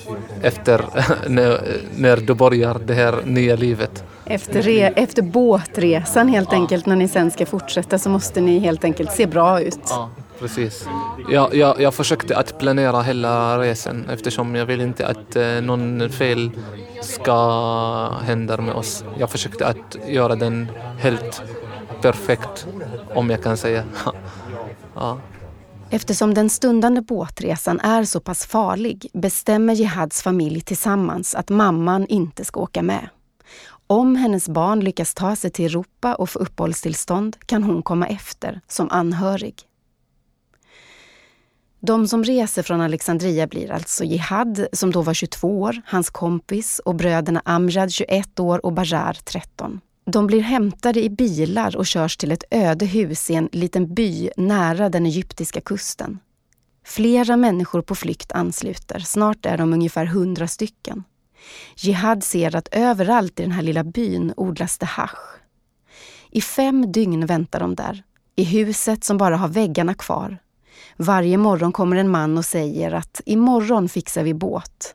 efter 0.42 0.84
när, 1.28 1.60
när 1.96 2.16
du 2.16 2.34
börjar 2.34 2.80
det 2.84 2.94
här 2.94 3.14
nya 3.24 3.56
livet. 3.56 4.04
Efter, 4.24 4.62
re, 4.62 4.92
efter 4.96 5.22
båtresan 5.22 6.28
helt 6.28 6.52
enkelt, 6.52 6.86
när 6.86 6.96
ni 6.96 7.08
sen 7.08 7.30
ska 7.30 7.46
fortsätta 7.46 7.98
så 7.98 8.08
måste 8.08 8.40
ni 8.40 8.58
helt 8.58 8.84
enkelt 8.84 9.12
se 9.12 9.26
bra 9.26 9.60
ut. 9.60 9.80
Ja, 9.88 10.10
precis. 10.38 10.88
Jag, 11.30 11.54
jag, 11.54 11.80
jag 11.80 11.94
försökte 11.94 12.36
att 12.36 12.58
planera 12.58 13.02
hela 13.02 13.58
resan 13.58 14.08
eftersom 14.10 14.54
jag 14.54 14.66
vill 14.66 14.80
inte 14.80 15.06
att 15.06 15.36
eh, 15.36 15.60
någon 15.62 16.10
fel 16.10 16.50
ska 17.02 18.08
hända 18.22 18.56
med 18.56 18.74
oss. 18.74 19.04
Jag 19.18 19.30
försökte 19.30 19.66
att 19.66 19.96
göra 20.08 20.36
den 20.36 20.68
helt 20.98 21.42
perfekt, 22.00 22.66
om 23.14 23.30
jag 23.30 23.42
kan 23.42 23.56
säga. 23.56 23.84
ja. 24.94 25.18
Eftersom 25.90 26.34
den 26.34 26.50
stundande 26.50 27.00
båtresan 27.00 27.80
är 27.80 28.04
så 28.04 28.20
pass 28.20 28.46
farlig 28.46 29.10
bestämmer 29.12 29.74
Jihads 29.74 30.22
familj 30.22 30.60
tillsammans 30.60 31.34
att 31.34 31.48
mamman 31.48 32.06
inte 32.06 32.44
ska 32.44 32.60
åka 32.60 32.82
med. 32.82 33.08
Om 33.86 34.16
hennes 34.16 34.48
barn 34.48 34.80
lyckas 34.80 35.14
ta 35.14 35.36
sig 35.36 35.50
till 35.50 35.64
Europa 35.64 36.14
och 36.14 36.30
få 36.30 36.38
uppehållstillstånd 36.38 37.36
kan 37.46 37.62
hon 37.62 37.82
komma 37.82 38.06
efter 38.06 38.60
som 38.68 38.90
anhörig. 38.90 39.54
De 41.80 42.08
som 42.08 42.24
reser 42.24 42.62
från 42.62 42.80
Alexandria 42.80 43.46
blir 43.46 43.70
alltså 43.70 44.04
Jihad, 44.04 44.66
som 44.72 44.90
då 44.90 45.02
var 45.02 45.14
22 45.14 45.60
år, 45.60 45.82
hans 45.86 46.10
kompis 46.10 46.78
och 46.84 46.94
bröderna 46.94 47.42
Amjad, 47.44 47.92
21 47.92 48.40
år 48.40 48.66
och 48.66 48.72
Bajar, 48.72 49.18
13. 49.24 49.80
De 50.10 50.26
blir 50.26 50.40
hämtade 50.40 51.04
i 51.04 51.10
bilar 51.10 51.76
och 51.76 51.86
körs 51.86 52.16
till 52.16 52.32
ett 52.32 52.44
öde 52.50 52.86
hus 52.86 53.30
i 53.30 53.34
en 53.34 53.48
liten 53.52 53.94
by 53.94 54.30
nära 54.36 54.88
den 54.88 55.06
egyptiska 55.06 55.60
kusten. 55.60 56.18
Flera 56.84 57.36
människor 57.36 57.82
på 57.82 57.94
flykt 57.94 58.32
ansluter, 58.32 58.98
snart 58.98 59.46
är 59.46 59.58
de 59.58 59.72
ungefär 59.72 60.06
hundra 60.06 60.48
stycken. 60.48 61.04
Jihad 61.76 62.24
ser 62.24 62.56
att 62.56 62.68
överallt 62.72 63.40
i 63.40 63.42
den 63.42 63.52
här 63.52 63.62
lilla 63.62 63.84
byn 63.84 64.34
odlas 64.36 64.78
det 64.78 64.86
hash. 64.86 65.38
I 66.30 66.40
fem 66.40 66.92
dygn 66.92 67.26
väntar 67.26 67.60
de 67.60 67.74
där, 67.74 68.02
i 68.36 68.44
huset 68.44 69.04
som 69.04 69.18
bara 69.18 69.36
har 69.36 69.48
väggarna 69.48 69.94
kvar. 69.94 70.38
Varje 70.96 71.36
morgon 71.36 71.72
kommer 71.72 71.96
en 71.96 72.08
man 72.08 72.38
och 72.38 72.44
säger 72.44 72.94
att 72.94 73.20
imorgon 73.26 73.88
fixar 73.88 74.22
vi 74.22 74.34
båt. 74.34 74.94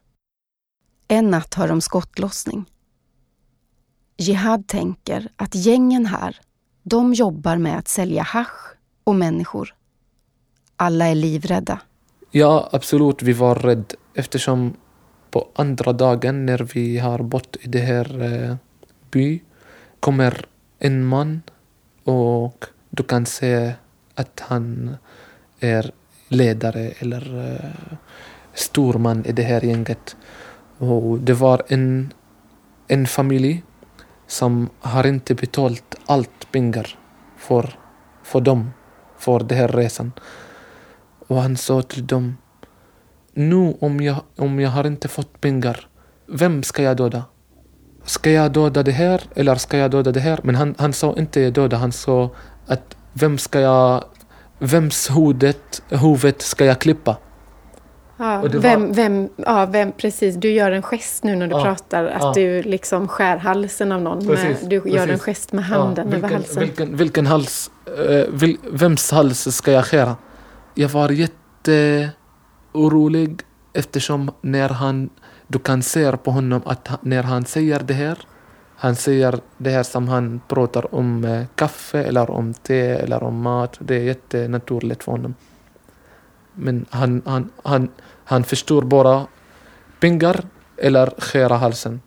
En 1.08 1.32
natt 1.32 1.54
hör 1.54 1.68
de 1.68 1.82
skottlossning. 1.82 2.66
Jihad 4.18 4.68
tänker 4.68 5.30
att 5.36 5.56
gängen 5.56 6.06
här, 6.06 6.40
de 6.84 7.14
jobbar 7.14 7.58
med 7.58 7.78
att 7.78 7.88
sälja 7.88 8.24
hasch 8.24 8.76
och 9.04 9.16
människor. 9.16 9.76
Alla 10.76 11.06
är 11.06 11.16
livrädda. 11.16 11.80
Ja, 12.32 12.70
absolut, 12.72 13.22
vi 13.22 13.34
var 13.34 13.56
rädda 13.56 13.96
eftersom 14.14 14.74
på 15.32 15.48
andra 15.56 15.94
dagen 15.94 16.46
när 16.46 16.58
vi 16.74 16.98
har 16.98 17.20
bott 17.20 17.58
i 17.62 17.68
det 17.68 17.80
här 17.80 18.22
eh, 18.22 18.56
by 19.12 19.42
kommer 20.00 20.46
en 20.80 21.06
man 21.06 21.42
och 22.04 22.66
du 22.90 23.04
kan 23.04 23.26
se 23.26 23.74
att 24.16 24.40
han 24.40 24.96
är 25.62 25.92
ledare 26.28 26.92
eller 27.00 27.54
eh, 27.54 27.98
storman 28.54 29.26
i 29.26 29.32
det 29.32 29.44
här 29.44 29.62
gänget. 29.62 30.16
Och 30.78 31.20
det 31.20 31.34
var 31.34 31.64
en, 31.68 32.14
en 32.88 33.08
familj 33.08 33.64
som 34.28 34.70
har 34.80 35.08
inte 35.08 35.36
betalt 35.36 35.96
allt 36.06 36.52
pengar 36.52 36.98
för, 37.38 37.76
för 38.24 38.42
dem, 38.42 38.72
för 39.18 39.40
den 39.40 39.58
här 39.58 39.68
resan. 39.68 40.12
Och 41.28 41.42
han 41.42 41.58
sa 41.58 41.82
till 41.82 42.08
dem, 42.08 42.38
nu 43.34 43.74
om 43.80 44.02
jag, 44.02 44.16
om 44.38 44.60
jag 44.60 44.70
har 44.70 44.88
inte 44.88 45.08
fått 45.08 45.42
pengar, 45.42 45.88
vem 46.28 46.64
ska 46.64 46.84
jag 46.84 46.98
döda? 46.98 47.24
Ska 48.04 48.32
jag 48.32 48.52
döda 48.52 48.84
det 48.84 48.92
här 48.92 49.22
eller 49.36 49.56
ska 49.56 49.78
jag 49.78 49.92
döda 49.92 50.12
det 50.12 50.20
här? 50.20 50.40
Men 50.44 50.56
han, 50.56 50.76
han 50.78 50.94
sa 50.94 51.16
inte 51.18 51.50
döda, 51.50 51.78
han 51.78 51.92
sa 51.92 52.30
att 52.68 52.98
vem 53.14 53.38
ska 53.38 53.60
jag, 53.60 54.04
vems 54.62 55.10
huvudet, 55.10 55.82
huvud 55.90 56.42
ska 56.42 56.66
jag 56.66 56.80
klippa? 56.80 57.18
Ja, 58.18 58.44
vem, 58.52 58.88
var... 58.88 58.96
vem, 58.96 59.30
ja, 59.36 59.66
vem, 59.66 59.92
precis. 59.92 60.36
Du 60.36 60.52
gör 60.52 60.72
en 60.72 60.82
gest 60.82 61.24
nu 61.24 61.36
när 61.36 61.48
du 61.48 61.56
ja, 61.56 61.64
pratar, 61.64 62.06
att 62.06 62.22
ja. 62.22 62.32
du 62.36 62.62
liksom 62.62 63.08
skär 63.08 63.38
halsen 63.38 63.92
av 63.92 64.02
någon. 64.02 64.28
Precis, 64.28 64.62
med, 64.62 64.70
du 64.70 64.82
precis. 64.82 64.98
gör 64.98 65.08
en 65.08 65.20
gest 65.20 65.54
med 65.54 65.66
handen 65.66 66.10
vilken, 66.10 66.26
över 66.26 66.36
halsen. 66.36 66.64
Vilken, 66.64 66.98
vilken 66.98 67.28
hals, 67.28 67.72
äh, 68.10 68.24
vil, 68.30 68.58
vems 68.72 69.12
hals 69.12 69.56
ska 69.56 69.72
jag 69.72 69.86
skära? 69.86 70.16
Jag 70.74 70.90
var 70.90 71.10
jätteorolig 71.10 73.42
eftersom 73.74 74.32
när 74.42 74.70
han, 74.70 75.10
du 75.48 75.60
kan 75.60 75.84
se 75.84 76.18
på 76.18 76.32
honom 76.32 76.62
att 76.66 76.90
när 77.02 77.24
han 77.24 77.46
säger 77.46 77.80
det 77.80 77.94
här, 77.94 78.18
han 78.82 78.96
säger 78.96 79.40
det 79.58 79.70
här 79.70 79.84
som 79.84 80.08
han 80.08 80.42
pratar 80.48 80.96
om 80.96 81.26
eh, 81.26 81.46
kaffe 81.56 82.04
eller 82.04 82.30
om 82.30 82.54
te 82.54 82.80
eller 82.80 83.24
om 83.24 83.42
mat. 83.42 83.78
Det 83.80 83.96
är 83.96 84.04
jättenaturligt 84.04 85.04
för 85.04 85.12
honom. 85.12 85.36
Men 86.54 86.86
han, 86.90 87.22
han, 87.26 87.50
han, 87.64 87.90
han 88.24 88.44
förstår 88.44 88.82
bara 88.82 89.28
pengar 90.00 90.44
eller 90.78 91.14
skära 91.18 91.58
halsen. 91.58 92.02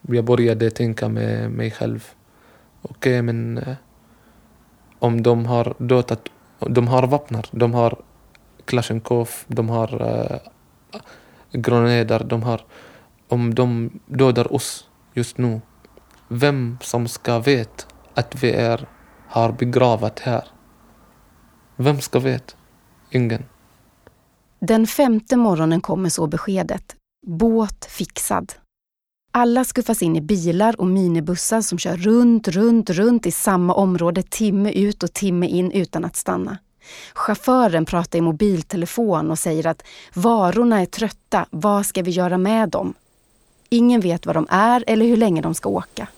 Jag 0.00 0.24
började 0.24 0.70
tänka 0.70 1.08
med 1.08 1.50
mig 1.50 1.70
själv. 1.70 2.04
Okej, 2.82 3.12
okay, 3.12 3.22
men 3.22 3.58
eh, 3.58 3.74
om 4.98 5.22
de 5.22 5.46
har 5.46 5.74
dödat, 5.78 6.28
de 6.58 6.88
har 6.88 7.06
vapen, 7.06 7.42
de 7.50 7.74
har 7.74 7.96
Klasjnikov, 8.64 9.30
de 9.46 9.68
har 9.68 10.02
eh, 10.02 10.38
uh, 10.94 11.00
granater, 11.52 12.24
de 12.24 12.42
har... 12.42 12.60
Om 13.28 13.54
de 13.54 13.90
dödar 14.06 14.52
oss 14.52 14.88
just 15.14 15.38
nu, 15.38 15.60
vem 16.34 16.78
som 16.80 17.08
ska 17.08 17.38
veta 17.38 17.84
att 18.14 18.42
vi 18.42 18.50
är, 18.50 18.88
har 19.28 19.52
begravat 19.52 20.20
här? 20.20 20.44
Vem 21.76 22.00
ska 22.00 22.18
veta? 22.18 22.54
Ingen. 23.10 23.44
Den 24.58 24.86
femte 24.86 25.36
morgonen 25.36 25.80
kommer 25.80 26.08
så 26.08 26.26
beskedet. 26.26 26.96
Båt 27.26 27.84
fixad. 27.84 28.52
Alla 29.32 29.64
skuffas 29.64 30.02
in 30.02 30.16
i 30.16 30.20
bilar 30.20 30.80
och 30.80 30.86
minibussar 30.86 31.60
som 31.60 31.78
kör 31.78 31.96
runt, 31.96 32.48
runt, 32.48 32.90
runt 32.90 33.26
i 33.26 33.30
samma 33.30 33.74
område 33.74 34.22
timme 34.22 34.72
ut 34.72 35.02
och 35.02 35.12
timme 35.12 35.46
in 35.46 35.70
utan 35.70 36.04
att 36.04 36.16
stanna. 36.16 36.58
Chauffören 37.14 37.84
pratar 37.84 38.18
i 38.18 38.22
mobiltelefon 38.22 39.30
och 39.30 39.38
säger 39.38 39.66
att 39.66 39.82
varorna 40.14 40.80
är 40.80 40.86
trötta, 40.86 41.46
vad 41.50 41.86
ska 41.86 42.02
vi 42.02 42.10
göra 42.10 42.38
med 42.38 42.68
dem? 42.68 42.94
Ingen 43.68 44.00
vet 44.00 44.26
vad 44.26 44.36
de 44.36 44.46
är 44.50 44.84
eller 44.86 45.06
hur 45.06 45.16
länge 45.16 45.42
de 45.42 45.54
ska 45.54 45.68
åka. 45.68 46.08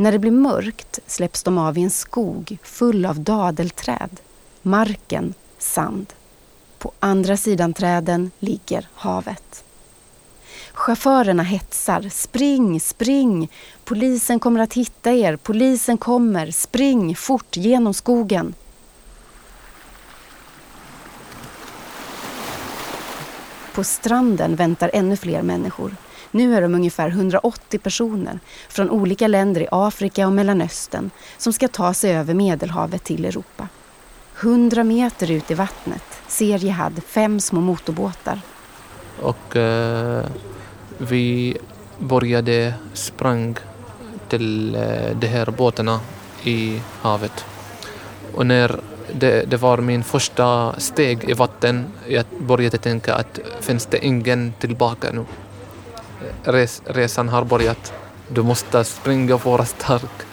När 0.00 0.12
det 0.12 0.18
blir 0.18 0.30
mörkt 0.30 0.98
släpps 1.06 1.42
de 1.42 1.58
av 1.58 1.78
i 1.78 1.82
en 1.82 1.90
skog 1.90 2.58
full 2.62 3.06
av 3.06 3.20
dadelträd. 3.20 4.20
Marken 4.62 5.34
sand. 5.58 6.12
På 6.78 6.92
andra 7.00 7.36
sidan 7.36 7.72
träden 7.72 8.30
ligger 8.38 8.88
havet. 8.94 9.64
Chaufförerna 10.72 11.42
hetsar. 11.42 12.08
Spring, 12.08 12.80
spring! 12.80 13.50
Polisen 13.84 14.40
kommer 14.40 14.60
att 14.60 14.74
hitta 14.74 15.12
er. 15.12 15.36
Polisen 15.36 15.98
kommer. 15.98 16.50
Spring 16.50 17.16
fort 17.16 17.56
genom 17.56 17.94
skogen. 17.94 18.54
På 23.74 23.84
stranden 23.84 24.56
väntar 24.56 24.90
ännu 24.92 25.16
fler 25.16 25.42
människor. 25.42 25.96
Nu 26.30 26.54
är 26.54 26.62
de 26.62 26.74
ungefär 26.74 27.08
180 27.08 27.78
personer 27.78 28.40
från 28.68 28.90
olika 28.90 29.26
länder 29.26 29.60
i 29.60 29.68
Afrika 29.70 30.26
och 30.26 30.32
Mellanöstern 30.32 31.10
som 31.38 31.52
ska 31.52 31.68
ta 31.68 31.94
sig 31.94 32.16
över 32.16 32.34
Medelhavet 32.34 33.04
till 33.04 33.24
Europa. 33.24 33.68
100 34.40 34.84
meter 34.84 35.30
ut 35.30 35.50
i 35.50 35.54
vattnet 35.54 36.02
ser 36.28 36.58
Jihad 36.58 37.02
fem 37.06 37.40
små 37.40 37.60
motorbåtar. 37.60 38.40
Och 39.22 39.56
eh, 39.56 40.24
vi 40.98 41.56
började 41.98 42.74
sprang 42.92 43.56
till 44.28 44.74
eh, 44.74 45.16
de 45.16 45.26
här 45.26 45.50
båtarna 45.50 46.00
i 46.44 46.80
havet. 47.02 47.44
Och 48.34 48.46
när 48.46 48.80
det, 49.12 49.50
det, 49.50 49.56
var 49.56 49.78
min 49.78 50.04
första 50.04 50.74
steg 50.80 51.30
i 51.30 51.32
vatten, 51.32 51.86
jag 52.08 52.24
började 52.38 52.78
tänka 52.78 53.14
att 53.14 53.38
finns 53.60 53.86
det 53.86 54.06
ingen 54.06 54.52
tillbaka 54.58 55.10
nu? 55.12 55.24
Res, 56.44 56.82
resan 56.86 57.28
har 57.28 57.44
börjat. 57.44 57.92
Du 58.28 58.42
måste 58.42 58.84
springa 58.84 59.34
och 59.34 59.44
vara 59.44 59.64
stark. 59.64 60.26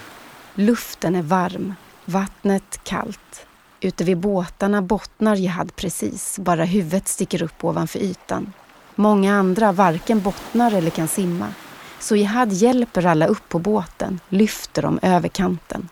Luften 0.55 1.15
är 1.15 1.21
varm, 1.21 1.73
vattnet 2.05 2.79
kallt. 2.83 3.45
Ute 3.81 4.03
vid 4.03 4.17
båtarna 4.17 4.81
bottnar 4.81 5.35
Jihad 5.35 5.75
precis, 5.75 6.39
bara 6.39 6.65
huvudet 6.65 7.07
sticker 7.07 7.43
upp 7.43 7.63
ovanför 7.63 7.99
ytan. 7.99 8.53
Många 8.95 9.35
andra 9.35 9.71
varken 9.71 10.21
bottnar 10.21 10.71
eller 10.71 10.89
kan 10.89 11.07
simma. 11.07 11.47
Så 11.99 12.15
Jihad 12.15 12.53
hjälper 12.53 13.05
alla 13.05 13.27
upp 13.27 13.49
på 13.49 13.59
båten, 13.59 14.19
lyfter 14.29 14.81
dem 14.81 14.99
över 15.01 15.27
kanten. 15.27 15.89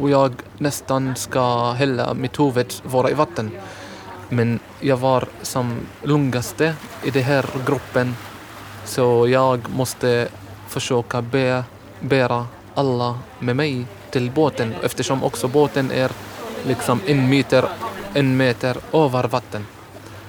Och 0.00 0.10
jag 0.10 0.32
nästan 0.58 1.16
ska 1.16 1.72
hälla 1.72 2.14
mitt 2.14 2.40
huvud 2.40 2.74
vara 2.84 3.10
i 3.10 3.14
vatten. 3.14 3.50
Men 4.28 4.60
jag 4.80 4.96
var 4.96 5.28
som 5.42 5.80
lungaste 6.02 6.74
i 7.04 7.10
den 7.10 7.22
här 7.22 7.46
gruppen 7.66 8.16
så 8.84 9.28
jag 9.28 9.68
måste 9.68 10.28
försöka 10.68 11.22
be, 11.22 11.64
bära 12.00 12.46
alla 12.74 13.18
med 13.38 13.56
mig 13.56 13.86
till 14.10 14.30
båten 14.30 14.74
eftersom 14.82 15.24
också 15.24 15.48
båten 15.48 15.90
är 15.90 16.10
liksom 16.66 17.00
en 17.06 17.28
meter, 17.28 17.64
en 18.14 18.36
meter 18.36 18.76
över 18.92 19.24
vatten. 19.24 19.66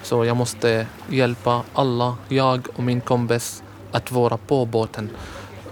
Så 0.03 0.25
jag 0.25 0.37
måste 0.37 0.87
hjälpa 1.09 1.61
alla, 1.73 2.15
jag 2.27 2.67
och 2.75 2.83
min 2.83 3.01
kompis, 3.01 3.63
att 3.91 4.11
vara 4.11 4.37
på 4.37 4.65
båten. 4.65 5.09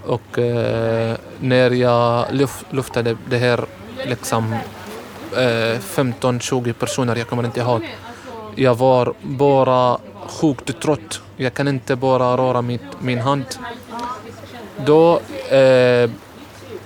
Och 0.06 0.38
eh, 0.38 1.16
när 1.40 1.70
jag 1.70 2.26
luftade 2.70 3.16
det 3.30 3.38
här 3.38 3.64
liksom 4.06 4.52
eh, 5.32 5.78
15-20 5.78 6.72
personer, 6.72 7.16
jag 7.16 7.28
kommer 7.28 7.44
inte 7.44 7.60
ihåg. 7.60 7.88
Jag 8.54 8.74
var 8.74 9.14
bara 9.22 9.98
sjukt 10.26 10.80
trött. 10.80 11.20
Jag 11.36 11.54
kan 11.54 11.68
inte 11.68 11.96
bara 11.96 12.36
röra 12.36 12.62
mitt, 12.62 13.00
min 13.00 13.18
hand. 13.18 13.44
Då 14.86 15.20
eh, 15.56 16.10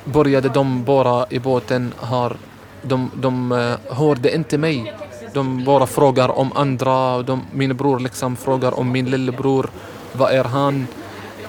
började 0.05 0.49
de 0.49 0.85
bara 0.85 1.27
i 1.31 1.39
båten, 1.39 1.95
här. 2.03 2.37
de, 2.83 3.11
de 3.15 3.53
eh, 3.53 3.95
hörde 3.97 4.35
inte 4.35 4.59
mig. 4.59 4.95
De 5.33 5.65
bara 5.65 5.87
frågar 5.87 6.39
om 6.39 6.53
andra. 6.55 7.23
De, 7.23 7.43
min 7.53 7.77
bror 7.77 8.01
liksom 8.01 8.37
frågar 8.37 8.79
om 8.79 8.93
min 8.93 9.11
lillebror. 9.11 9.71
Vad 10.13 10.33
är 10.33 10.45
han? 10.45 10.87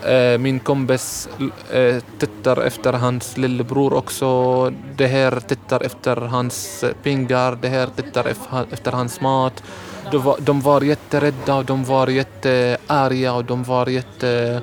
Eh, 0.08 0.38
min 0.38 0.60
kompis 0.60 1.30
eh, 1.72 1.96
tittar 2.20 2.62
efter 2.62 2.94
hans 2.94 3.38
lillebror 3.38 3.94
också. 3.94 4.74
Det 4.96 5.08
här 5.08 5.40
tittar 5.40 5.84
efter 5.84 6.16
hans 6.16 6.84
pengar. 7.04 7.58
Det 7.62 7.68
här 7.68 7.88
tittar 7.96 8.26
efter 8.72 8.92
hans 8.92 9.22
mat. 9.22 9.64
De 10.12 10.18
var, 10.18 10.38
de 10.40 10.62
var 10.62 10.82
jätterädda, 10.82 11.64
de 11.64 11.84
var 11.84 12.08
jättearga 12.08 13.34
och 13.34 13.46
de 13.46 13.64
var 13.64 13.88
jätte 13.88 14.62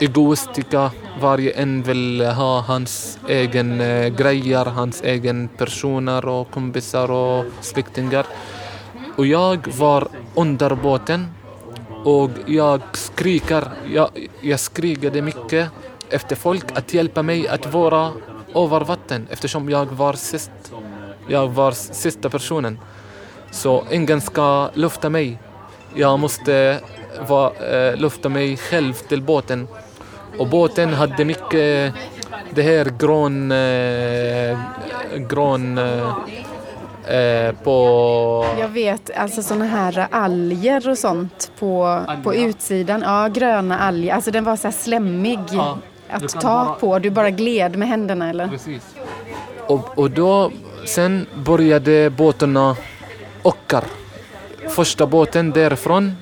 egoistiska. 0.00 0.90
Varje 1.20 1.50
en 1.50 1.82
vill 1.82 2.20
ha 2.20 2.60
hans 2.60 3.18
egen 3.28 3.80
eh, 3.80 4.08
grejer, 4.08 4.64
hans 4.64 5.02
egen 5.02 5.48
personer 5.48 6.26
och 6.26 6.50
kompisar 6.50 7.10
och 7.10 7.44
släktingar. 7.60 8.26
Och 9.16 9.26
jag 9.26 9.68
var 9.78 10.08
under 10.34 10.74
båten 10.74 11.26
och 12.04 12.30
jag 12.46 12.80
skriker, 12.92 13.64
jag, 13.92 14.08
jag 14.40 14.60
skrikade 14.60 15.22
mycket 15.22 15.68
efter 16.10 16.36
folk 16.36 16.64
att 16.78 16.94
hjälpa 16.94 17.22
mig 17.22 17.48
att 17.48 17.72
vara 17.72 18.12
över 18.54 18.80
vatten 18.80 19.26
eftersom 19.30 19.70
jag 19.70 19.86
var 19.86 20.12
sist. 20.12 20.50
Jag 21.28 21.48
var 21.48 21.72
sista 21.72 22.30
personen. 22.30 22.78
Så 23.52 23.84
ingen 23.90 24.20
ska 24.20 24.70
lufta 24.74 25.10
mig. 25.10 25.38
Jag 25.94 26.18
måste 26.18 26.80
va, 27.28 27.52
äh, 27.72 27.96
lufta 27.96 28.28
mig 28.28 28.56
själv 28.56 28.92
till 28.92 29.22
båten. 29.22 29.68
Och 30.38 30.46
båten 30.46 30.94
hade 30.94 31.24
mycket 31.24 31.94
det 32.50 32.62
här 32.62 32.84
grön, 32.98 33.52
äh, 33.52 34.58
grön 35.28 35.78
äh, 35.78 37.52
på... 37.64 38.46
Jag 38.58 38.68
vet, 38.68 39.10
alltså 39.16 39.42
sådana 39.42 39.64
här 39.64 40.06
alger 40.10 40.88
och 40.88 40.98
sånt 40.98 41.52
på, 41.58 42.02
på 42.24 42.34
utsidan. 42.34 43.02
Ja, 43.06 43.28
gröna 43.28 43.78
alger. 43.78 44.14
Alltså 44.14 44.30
den 44.30 44.44
var 44.44 44.56
så 44.56 44.66
här 44.68 44.72
slemmig 44.72 45.40
ja, 45.50 45.78
att 46.10 46.28
ta 46.28 46.64
bara... 46.64 46.74
på. 46.74 46.98
Du 46.98 47.10
bara 47.10 47.30
gled 47.30 47.76
med 47.76 47.88
händerna 47.88 48.30
eller? 48.30 48.48
Precis. 48.48 48.82
Och, 49.66 49.98
och 49.98 50.10
då, 50.10 50.50
sen 50.86 51.26
började 51.44 52.10
båtarna 52.10 52.76
Ockar. 53.42 53.84
Första 54.68 55.06
båten 55.06 55.50
därifrån 55.50 56.12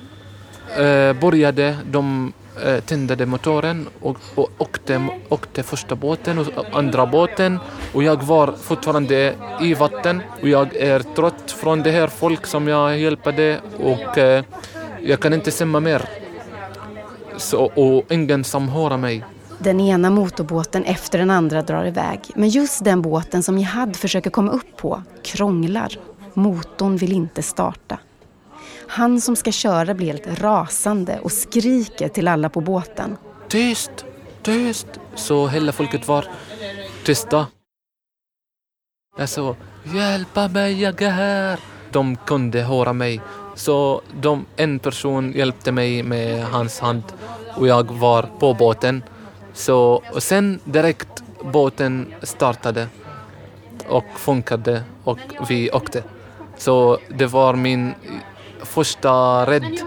eh, 0.77 1.13
började 1.13 1.77
de 1.91 2.33
eh, 2.65 2.79
tända 2.79 3.25
motoren 3.25 3.87
och, 4.01 4.17
och 4.35 4.49
åkte, 4.57 5.07
åkte 5.29 5.63
första 5.63 5.95
båten 5.95 6.37
och 6.37 6.47
andra 6.71 7.05
båten 7.05 7.59
och 7.93 8.03
jag 8.03 8.23
var 8.23 8.53
fortfarande 8.61 9.35
i 9.61 9.73
vatten 9.73 10.21
och 10.41 10.49
jag 10.49 10.75
är 10.75 10.99
trött 10.99 11.51
från 11.51 11.83
det 11.83 11.91
här 11.91 12.07
folk 12.07 12.47
som 12.47 12.67
jag 12.67 12.99
hjälpte 12.99 13.59
och 13.79 14.17
eh, 14.17 14.43
jag 15.01 15.19
kan 15.19 15.33
inte 15.33 15.51
simma 15.51 15.79
mer. 15.79 16.09
Så, 17.37 17.63
och 17.65 18.11
ingen 18.11 18.43
som 18.43 18.69
hör 18.69 18.97
mig. 18.97 19.23
Den 19.59 19.79
ena 19.79 20.09
motorbåten 20.09 20.83
efter 20.83 21.19
den 21.19 21.29
andra 21.29 21.61
drar 21.61 21.85
iväg. 21.85 22.19
Men 22.35 22.49
just 22.49 22.83
den 22.83 23.01
båten 23.01 23.43
som 23.43 23.57
Jihad 23.57 23.95
försöker 23.95 24.29
komma 24.29 24.51
upp 24.51 24.77
på 24.77 25.03
krånglar 25.23 25.97
Motorn 26.33 26.97
vill 26.97 27.13
inte 27.13 27.43
starta. 27.43 27.99
Han 28.87 29.21
som 29.21 29.35
ska 29.35 29.51
köra 29.51 29.93
blir 29.93 30.07
helt 30.07 30.41
rasande 30.41 31.19
och 31.19 31.31
skriker 31.31 32.07
till 32.07 32.27
alla 32.27 32.49
på 32.49 32.61
båten. 32.61 33.17
Tyst! 33.47 34.05
Tyst! 34.41 34.87
Så 35.15 35.47
hela 35.47 35.71
folket 35.71 36.07
var 36.07 36.25
tysta. 37.03 37.47
Jag 39.17 39.29
sa 39.29 39.55
hjälpa 39.83 40.47
mig, 40.47 40.81
jag 40.81 41.01
är 41.01 41.09
här. 41.09 41.59
De 41.91 42.15
kunde 42.15 42.61
höra 42.61 42.93
mig. 42.93 43.21
Så 43.55 44.01
de, 44.21 44.45
en 44.55 44.79
person 44.79 45.31
hjälpte 45.31 45.71
mig 45.71 46.03
med 46.03 46.45
hans 46.45 46.79
hand 46.79 47.03
och 47.57 47.67
jag 47.67 47.91
var 47.91 48.29
på 48.39 48.53
båten. 48.53 49.03
Så, 49.53 50.03
och 50.13 50.23
sen 50.23 50.59
direkt 50.63 51.23
båten 51.43 52.13
startade 52.23 52.87
och 53.87 54.05
funkade 54.15 54.83
och 55.03 55.19
vi 55.49 55.71
åkte. 55.71 56.03
Så 56.57 56.97
det 57.07 57.25
var 57.25 57.53
min 57.53 57.93
första 58.63 59.45
rädd 59.45 59.81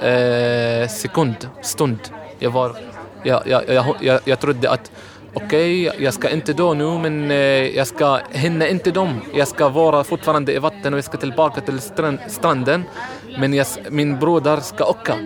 eh, 0.00 0.88
sekund, 0.88 1.48
stund. 1.62 1.98
Jag, 2.38 2.50
var, 2.50 2.76
jag, 3.22 3.42
jag, 3.46 3.68
jag, 3.68 3.96
jag, 4.00 4.20
jag 4.24 4.40
trodde 4.40 4.70
att 4.70 4.90
okej, 5.34 5.88
okay, 5.88 6.04
jag 6.04 6.14
ska 6.14 6.30
inte 6.30 6.52
dö 6.52 6.74
nu 6.74 6.98
men 6.98 7.30
eh, 7.30 7.36
jag 7.76 7.86
ska 7.86 8.20
hinna 8.30 8.68
inte 8.68 8.90
dem. 8.90 9.20
Jag 9.34 9.48
ska 9.48 9.68
vara 9.68 10.04
fortfarande 10.04 10.52
i 10.52 10.58
vatten 10.58 10.92
och 10.94 10.98
jag 10.98 11.04
ska 11.04 11.18
tillbaka 11.18 11.60
till 11.60 11.80
strand, 11.80 12.18
stranden. 12.28 12.84
Men 13.38 13.54
jag, 13.54 13.66
min 13.90 14.18
broder 14.18 14.56
ska 14.60 14.84
åka. 14.84 15.16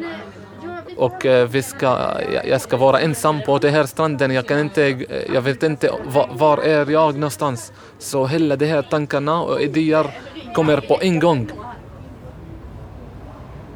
Och 0.97 1.27
eh, 1.27 1.49
vi 1.49 1.63
ska, 1.63 1.99
jag 2.45 2.61
ska 2.61 2.77
vara 2.77 3.01
ensam 3.01 3.43
på 3.47 3.59
den 3.59 3.75
här 3.75 3.87
stranden. 3.87 4.31
Jag, 4.31 4.47
kan 4.47 4.59
inte, 4.59 5.05
jag 5.35 5.43
vet 5.43 5.63
inte 5.63 5.91
var, 6.05 6.29
var 6.33 6.59
är 6.59 6.91
jag 6.91 7.15
någonstans. 7.15 7.73
Så 7.99 8.27
hela 8.27 8.57
de 8.57 8.67
här 8.67 8.83
tankarna 8.83 9.43
och 9.43 9.61
idéer 9.61 10.07
kommer 10.55 10.81
på 10.81 10.99
en 11.03 11.21
gång. 11.21 11.51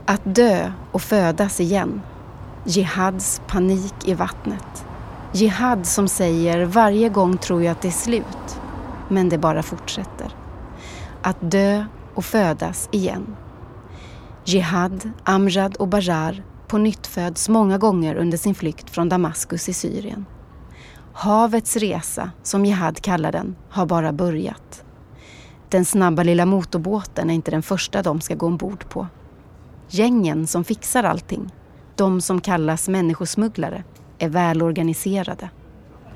Att 0.07 0.21
dö 0.25 0.73
och 0.93 1.03
födas 1.03 1.61
igen. 1.61 2.03
Jihads 2.65 3.43
panik 3.47 3.95
i 4.05 4.15
vattnet. 4.15 4.85
Jihad 5.33 5.87
som 5.87 6.09
säger 6.09 6.65
varje 6.65 7.09
gång 7.09 7.39
tror 7.39 7.63
jag 7.63 7.73
att 7.73 7.83
det 7.83 7.89
är 7.89 7.93
slut. 7.93 8.61
Men 9.09 9.29
det 9.29 9.39
bara 9.39 9.63
fortsätter. 9.63 10.35
Att 11.23 11.37
dö 11.41 11.85
och 12.15 12.25
födas 12.25 12.89
igen. 12.93 13.37
Jihad, 14.45 15.11
Amjad 15.25 15.77
och 15.77 15.89
Bajar 15.89 16.43
på 16.69 16.79
nytt 16.79 17.07
föds 17.07 17.49
många 17.49 17.79
gånger 17.79 18.15
under 18.15 18.39
sin 18.39 18.55
flykt 18.55 18.91
från 18.91 19.09
Damaskus 19.09 19.69
i 19.69 19.73
Syrien. 19.73 20.27
Havets 21.13 21.77
resa, 21.77 22.31
som 22.43 22.65
Jihad 22.65 23.01
kallar 23.01 23.33
den, 23.33 23.57
har 23.71 23.87
bara 23.87 24.13
börjat. 24.13 24.85
Den 25.71 25.85
snabba 25.85 26.23
lilla 26.23 26.47
motorbåten 26.47 27.31
är 27.31 27.35
inte 27.35 27.51
den 27.51 27.63
första 27.63 28.03
de 28.03 28.21
ska 28.21 28.35
gå 28.35 28.47
ombord 28.47 28.89
på. 28.89 29.07
Gängen 29.89 30.47
som 30.47 30.65
fixar 30.65 31.05
allting, 31.05 31.53
de 31.97 32.21
som 32.21 32.41
kallas 32.41 32.89
människosmugglare, 32.89 33.85
är 34.19 34.29
välorganiserade. 34.29 35.51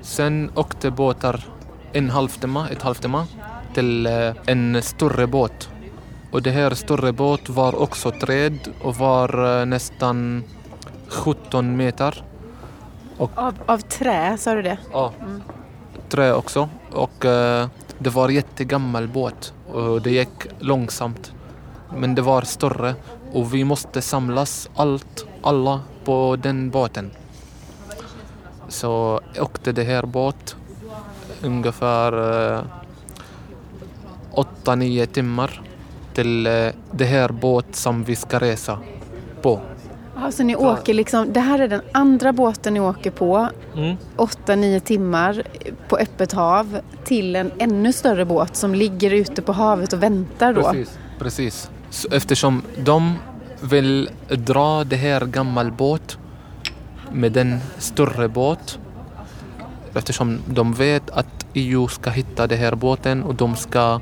Sen 0.01 0.51
åkte 0.55 0.91
båtar 0.91 1.45
en 1.91 2.09
halvtimme, 2.09 2.67
ett 2.71 2.81
halvtimme 2.81 3.25
till 3.73 4.05
eh, 4.05 4.33
en 4.45 4.81
större 4.81 5.27
båt. 5.27 5.69
Och 6.31 6.41
det 6.41 6.51
här 6.51 6.71
större 6.71 7.13
båt 7.13 7.49
var 7.49 7.81
också 7.81 8.11
träd 8.11 8.59
och 8.83 8.95
var 8.95 9.59
eh, 9.59 9.65
nästan 9.65 10.43
17 11.07 11.77
meter. 11.77 12.23
Av, 13.17 13.53
av 13.65 13.77
trä, 13.77 14.37
sa 14.37 14.55
du 14.55 14.61
det? 14.61 14.77
Ja, 14.91 15.13
trä 16.09 16.33
också. 16.33 16.69
Och 16.91 17.25
eh, 17.25 17.67
det 17.99 18.09
var 18.09 18.29
jättegammal 18.29 19.07
båt 19.07 19.53
och 19.71 20.01
det 20.01 20.11
gick 20.11 20.47
långsamt. 20.59 21.33
Men 21.97 22.15
det 22.15 22.21
var 22.21 22.41
större 22.41 22.95
och 23.33 23.53
vi 23.53 23.63
måste 23.63 24.01
samlas 24.01 24.69
allt, 24.75 25.25
alla 25.41 25.81
på 26.05 26.37
den 26.43 26.69
båten. 26.69 27.11
Så 28.67 29.21
åkte 29.39 29.71
det 29.71 29.83
här 29.83 30.05
båt 30.05 30.55
ungefär 31.41 32.13
eh, 32.53 32.63
8-9 34.31 35.05
timmar 35.05 35.61
till 36.13 36.47
eh, 36.47 36.67
det 36.91 37.05
här 37.05 37.29
båt 37.29 37.75
som 37.75 38.03
vi 38.03 38.15
ska 38.15 38.39
resa 38.39 38.79
på. 39.41 39.61
Ja, 40.15 40.31
så 40.31 40.43
ni 40.43 40.55
åker 40.55 40.93
liksom, 40.93 41.33
det 41.33 41.39
här 41.39 41.59
är 41.59 41.67
den 41.67 41.81
andra 41.91 42.33
båten 42.33 42.73
ni 42.73 42.79
åker 42.79 43.11
på, 43.11 43.49
Mm. 43.75 43.95
8-9 44.17 44.79
timmar 44.79 45.43
på 45.87 45.97
öppet 45.97 46.31
hav 46.31 46.79
till 47.03 47.35
en 47.35 47.51
ännu 47.57 47.93
större 47.93 48.25
båt 48.25 48.55
som 48.55 48.75
ligger 48.75 49.11
ute 49.11 49.41
på 49.41 49.51
havet 49.53 49.93
och 49.93 50.03
väntar 50.03 50.53
då. 50.53 50.61
Precis, 50.61 50.99
precis. 51.19 51.69
Så 51.89 52.07
eftersom 52.11 52.61
de 52.77 53.13
vill 53.61 54.09
dra 54.29 54.83
det 54.83 54.95
här 54.95 55.25
gammal 55.25 55.71
båt 55.71 56.17
med 57.11 57.31
den 57.31 57.57
större 57.77 58.27
båt. 58.27 58.79
Eftersom 59.93 60.39
de 60.47 60.73
vet 60.73 61.09
att 61.09 61.45
EU 61.53 61.87
ska 61.87 62.09
hitta 62.09 62.47
den 62.47 62.57
här 62.57 62.75
båten 62.75 63.23
och 63.23 63.35
de 63.35 63.55
ska 63.55 63.99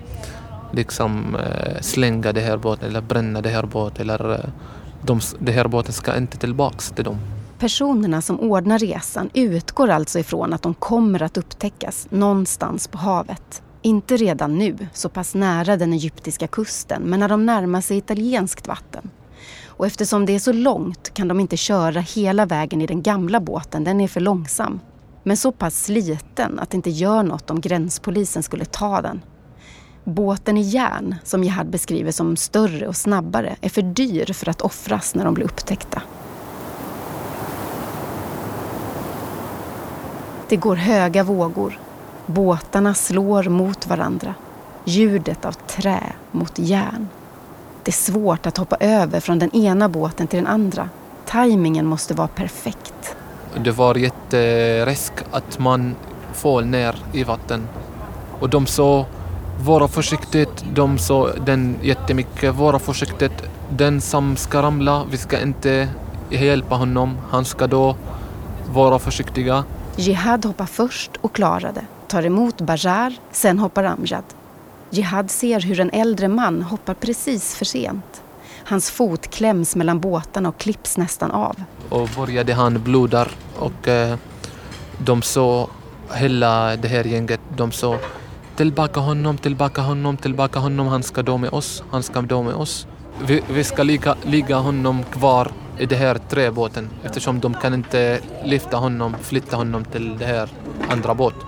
liksom 0.73 1.35
eh, 1.35 1.81
slänga 1.81 2.31
den 2.33 2.43
här 2.43 2.57
båten 2.57 2.89
eller 2.89 3.01
bränna 3.01 3.41
den 3.41 3.53
här 3.53 3.63
båten 3.65 4.09
eller 4.09 4.31
eh, 4.33 4.39
de, 5.05 5.19
den 5.39 5.53
här 5.53 5.67
båten 5.67 5.93
ska 5.93 6.17
inte 6.17 6.37
tillbaks 6.37 6.91
till 6.91 7.05
dem. 7.05 7.17
Personerna 7.59 8.21
som 8.21 8.39
ordnar 8.39 8.79
resan 8.79 9.29
utgår 9.33 9.89
alltså 9.89 10.19
ifrån 10.19 10.53
att 10.53 10.61
de 10.61 10.73
kommer 10.73 11.23
att 11.23 11.37
upptäckas 11.37 12.07
någonstans 12.09 12.87
på 12.87 12.97
havet. 12.97 13.61
Inte 13.81 14.17
redan 14.17 14.57
nu, 14.57 14.77
så 14.93 15.09
pass 15.09 15.35
nära 15.35 15.77
den 15.77 15.93
egyptiska 15.93 16.47
kusten, 16.47 17.01
men 17.01 17.19
när 17.19 17.29
de 17.29 17.45
närmar 17.45 17.81
sig 17.81 17.97
italienskt 17.97 18.67
vatten. 18.67 19.09
Och 19.65 19.85
eftersom 19.85 20.25
det 20.25 20.35
är 20.35 20.39
så 20.39 20.53
långt 20.53 21.13
kan 21.13 21.27
de 21.27 21.39
inte 21.39 21.57
köra 21.57 21.99
hela 21.99 22.45
vägen 22.45 22.81
i 22.81 22.87
den 22.87 23.01
gamla 23.01 23.39
båten, 23.39 23.83
den 23.83 24.01
är 24.01 24.07
för 24.07 24.19
långsam. 24.19 24.79
Men 25.23 25.37
så 25.37 25.51
pass 25.51 25.83
sliten 25.83 26.59
att 26.59 26.69
det 26.69 26.75
inte 26.77 26.89
gör 26.89 27.23
något 27.23 27.49
om 27.49 27.61
gränspolisen 27.61 28.43
skulle 28.43 28.65
ta 28.65 29.01
den. 29.01 29.21
Båten 30.03 30.57
i 30.57 30.61
järn, 30.61 31.15
som 31.23 31.43
Jihad 31.43 31.67
beskriver 31.67 32.11
som 32.11 32.37
större 32.37 32.87
och 32.87 32.95
snabbare, 32.95 33.55
är 33.61 33.69
för 33.69 33.81
dyr 33.81 34.33
för 34.33 34.49
att 34.49 34.61
offras 34.61 35.15
när 35.15 35.25
de 35.25 35.33
blir 35.33 35.45
upptäckta. 35.45 36.01
Det 40.49 40.55
går 40.55 40.75
höga 40.75 41.23
vågor. 41.23 41.79
Båtarna 42.25 42.93
slår 42.93 43.43
mot 43.43 43.87
varandra. 43.87 44.35
Ljudet 44.85 45.45
av 45.45 45.51
trä 45.51 46.03
mot 46.31 46.59
järn. 46.59 47.07
Det 47.83 47.89
är 47.89 47.93
svårt 47.93 48.45
att 48.45 48.57
hoppa 48.57 48.75
över 48.79 49.19
från 49.19 49.39
den 49.39 49.55
ena 49.55 49.89
båten 49.89 50.27
till 50.27 50.37
den 50.37 50.47
andra. 50.47 50.89
Tajmingen 51.25 51.85
måste 51.85 52.13
vara 52.13 52.27
perfekt. 52.27 53.15
Det 53.63 53.71
var 53.71 53.95
jätterisk 53.95 55.13
att 55.31 55.59
man 55.59 55.95
föll 56.33 56.65
ner 56.65 56.95
i 57.13 57.23
vatten. 57.23 57.67
Och 58.39 58.49
de 58.49 58.65
sa 58.65 59.05
vara 59.65 59.87
försiktigt, 59.87 60.65
de 60.73 60.97
sa 60.97 61.33
den 61.33 61.75
jättemycket, 61.81 62.55
vara 62.55 62.79
försiktigt. 62.79 63.43
Den 63.69 64.01
som 64.01 64.35
ska 64.37 64.61
ramla, 64.61 65.05
vi 65.11 65.17
ska 65.17 65.41
inte 65.41 65.89
hjälpa 66.29 66.75
honom, 66.75 67.17
han 67.29 67.45
ska 67.45 67.67
då 67.67 67.95
vara 68.73 68.99
försiktiga. 68.99 69.63
Jihad 69.95 70.45
hoppar 70.45 70.65
först 70.65 71.11
och 71.21 71.33
klarar 71.35 71.73
det. 71.73 71.85
Tar 72.07 72.25
emot 72.25 72.61
Bajar, 72.61 73.13
sen 73.31 73.59
hoppar 73.59 73.83
Amjad. 73.83 74.23
Jihad 74.89 75.31
ser 75.31 75.59
hur 75.59 75.79
en 75.79 75.89
äldre 75.89 76.27
man 76.27 76.61
hoppar 76.61 76.93
precis 76.93 77.55
för 77.55 77.65
sent. 77.65 78.23
Hans 78.65 78.91
fot 78.91 79.27
kläms 79.27 79.75
mellan 79.75 79.99
båtarna 79.99 80.49
och 80.49 80.57
klipps 80.57 80.97
nästan 80.97 81.31
av. 81.31 81.55
Och 81.89 82.09
började 82.17 82.53
han 82.53 82.83
blodar 82.83 83.31
och 83.59 83.87
eh, 83.87 84.15
de 84.97 85.21
sa, 85.21 85.67
hela 86.13 86.75
det 86.75 86.87
här 86.87 87.03
gänget, 87.03 87.39
de 87.57 87.71
sa 87.71 87.97
tillbaka 88.55 88.99
honom, 88.99 89.37
tillbaka 89.37 89.81
honom, 89.81 90.17
tillbaka 90.17 90.59
honom, 90.59 90.87
han 90.87 91.03
ska 91.03 91.21
då 91.21 91.37
med 91.37 91.49
oss, 91.49 91.83
han 91.91 92.03
ska 92.03 92.21
då 92.21 92.43
med 92.43 92.53
oss. 92.53 92.87
Vi, 93.25 93.43
vi 93.49 93.63
ska 93.63 93.83
ligga, 93.83 94.15
ligga 94.23 94.55
honom 94.55 95.03
kvar 95.03 95.51
i 95.77 95.85
den 95.85 95.99
här 95.99 96.15
träbåten 96.15 96.89
eftersom 97.03 97.39
de 97.39 97.53
kan 97.53 97.73
inte 97.73 98.19
lyfta 98.43 98.77
honom, 98.77 99.15
flytta 99.21 99.55
honom 99.55 99.85
till 99.85 100.17
den 100.17 100.29
här 100.29 100.49
andra 100.89 101.13
båten. 101.13 101.47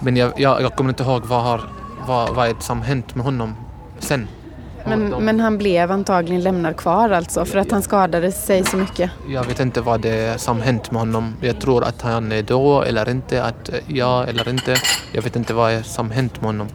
Men 0.00 0.16
jag, 0.16 0.40
jag, 0.40 0.62
jag 0.62 0.76
kommer 0.76 0.90
inte 0.90 1.02
ihåg 1.02 1.22
vad, 1.24 1.42
har, 1.42 1.60
vad, 2.06 2.34
vad 2.34 2.48
är 2.48 2.54
det 2.54 2.62
som 2.62 2.82
hänt 2.82 3.14
med 3.14 3.24
honom 3.24 3.54
sen. 3.98 4.28
Men, 4.88 5.10
De- 5.10 5.24
men 5.24 5.40
han 5.40 5.58
blev 5.58 5.92
antagligen 5.92 6.42
lämnad 6.42 6.76
kvar 6.76 7.10
alltså 7.10 7.44
för 7.44 7.58
att 7.58 7.70
han 7.70 7.82
skadade 7.82 8.32
sig 8.32 8.64
så 8.64 8.76
mycket. 8.76 9.10
Jag 9.28 9.44
vet 9.44 9.60
inte 9.60 9.80
vad 9.80 10.00
det 10.00 10.10
är 10.10 10.38
som 10.38 10.60
hänt 10.60 10.90
med 10.90 11.00
honom. 11.00 11.34
Jag 11.40 11.60
tror 11.60 11.84
att 11.84 12.02
han 12.02 12.32
är 12.32 12.42
då 12.42 12.82
eller 12.82 13.08
inte, 13.08 13.44
att 13.44 13.68
eh, 13.68 13.74
ja 13.86 14.24
eller 14.26 14.48
inte. 14.48 14.76
Jag 15.12 15.22
vet 15.22 15.36
inte 15.36 15.54
vad 15.54 15.72
är 15.72 15.82
som 15.82 16.10
hänt 16.10 16.34
med 16.40 16.46
honom. 16.46 16.68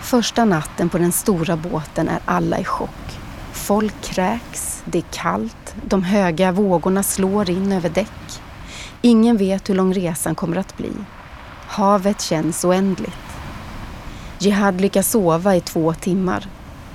Första 0.00 0.44
natten 0.44 0.88
på 0.88 0.98
den 0.98 1.12
stora 1.12 1.56
båten 1.56 2.08
är 2.08 2.18
alla 2.24 2.58
i 2.58 2.64
chock. 2.64 3.18
Folk 3.52 3.94
kräks, 4.02 4.82
det 4.84 4.98
är 4.98 5.04
kallt, 5.10 5.74
de 5.84 6.02
höga 6.02 6.52
vågorna 6.52 7.02
slår 7.02 7.50
in 7.50 7.72
över 7.72 7.88
däck. 7.88 8.40
Ingen 9.02 9.36
vet 9.36 9.68
hur 9.70 9.74
lång 9.74 9.94
resan 9.94 10.34
kommer 10.34 10.56
att 10.56 10.76
bli. 10.76 10.92
Havet 11.66 12.20
känns 12.20 12.64
oändligt. 12.64 13.12
Jihad 14.38 14.80
lyckas 14.80 15.10
sova 15.10 15.56
i 15.56 15.60
två 15.60 15.94
timmar. 15.94 16.46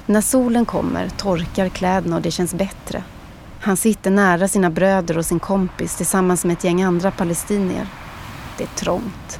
När 0.06 0.22
solen 0.22 0.66
kommer 0.66 1.10
torkar 1.10 1.70
kläderna 1.70 2.16
och 2.16 2.22
det 2.22 2.32
känns 2.32 2.54
bättre. 2.54 3.04
Han 3.60 3.78
sitter 3.78 4.12
nära 4.12 4.48
sina 4.48 4.70
bröder 4.70 5.18
och 5.18 5.26
sin 5.26 5.40
kompis 5.40 5.96
tillsammans 5.96 6.46
med 6.46 6.54
ett 6.54 6.64
gäng 6.64 6.82
andra 6.82 7.12
palestinier. 7.12 7.88
Det 8.58 8.64
är 8.64 8.68
trångt. 8.68 9.40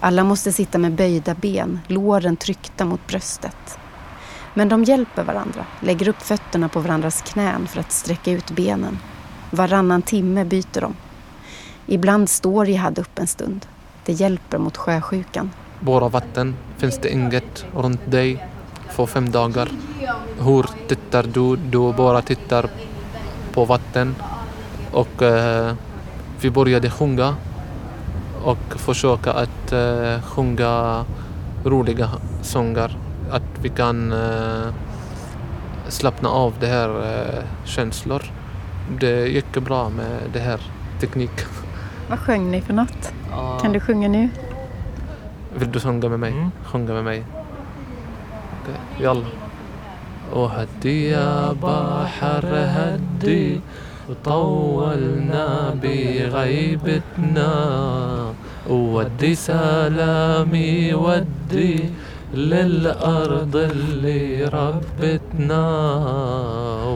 Alla 0.00 0.24
måste 0.24 0.52
sitta 0.52 0.78
med 0.78 0.92
böjda 0.92 1.34
ben, 1.34 1.80
låren 1.86 2.36
tryckta 2.36 2.84
mot 2.84 3.06
bröstet. 3.06 3.78
Men 4.54 4.68
de 4.68 4.84
hjälper 4.84 5.24
varandra, 5.24 5.66
lägger 5.80 6.08
upp 6.08 6.22
fötterna 6.22 6.68
på 6.68 6.80
varandras 6.80 7.22
knän 7.22 7.66
för 7.66 7.80
att 7.80 7.92
sträcka 7.92 8.30
ut 8.30 8.50
benen. 8.50 8.98
Varannan 9.50 10.02
timme 10.02 10.44
byter 10.44 10.80
de. 10.80 10.94
Ibland 11.86 12.28
står 12.28 12.66
Jihad 12.66 12.98
upp 12.98 13.18
en 13.18 13.26
stund. 13.26 13.66
Det 14.04 14.12
hjälper 14.12 14.58
mot 14.58 14.76
sjösjukan. 14.76 15.50
Bara 15.80 16.08
vatten. 16.08 16.54
Finns 16.76 16.98
det 16.98 17.12
inget 17.12 17.66
runt 17.76 18.10
dig 18.10 18.46
för 18.88 19.06
fem 19.06 19.30
dagar? 19.30 19.68
Hur 20.40 20.66
tittar 20.88 21.22
du? 21.22 21.56
Du 21.56 21.92
bara 21.92 22.22
tittar 22.22 22.70
på 23.52 23.64
vatten. 23.64 24.14
Och 24.92 25.22
eh, 25.22 25.74
vi 26.40 26.50
började 26.50 26.90
sjunga 26.90 27.34
och 28.44 28.74
försöka 28.76 29.32
att 29.32 29.72
eh, 29.72 30.22
sjunga 30.22 31.04
roliga 31.64 32.10
sånger. 32.42 32.96
Att 33.30 33.58
vi 33.62 33.68
kan 33.68 34.12
eh, 34.12 34.68
slappna 35.88 36.28
av 36.28 36.54
det 36.60 36.66
här 36.66 36.88
eh, 36.88 37.44
känslor. 37.64 38.22
Det 39.00 39.28
gick 39.28 39.52
bra 39.52 39.88
med 39.88 40.20
det 40.32 40.40
här 40.40 40.60
teknik. 41.00 41.30
Vad 42.08 42.18
sjöng 42.18 42.50
ni 42.50 42.60
för 42.60 42.72
något? 42.72 43.12
Kan 43.62 43.72
du 43.72 43.80
sjunga 43.80 44.08
nu? 44.08 44.28
فيلدوسون 45.58 46.00
جمامية 46.00 46.48
خون 46.64 46.86
جمامية 46.86 47.24
يلا. 49.00 49.22
وهدي 50.32 51.08
يا 51.08 51.52
بحر 51.52 52.44
هدي. 52.46 53.60
وطولنا 54.08 55.74
بغيبتنا. 55.82 57.52
ودي 58.68 59.34
سلامي 59.34 60.94
ودي 60.94 61.90
للأرض 62.34 63.56
اللي 63.56 64.44
ربتنا. 64.44 65.64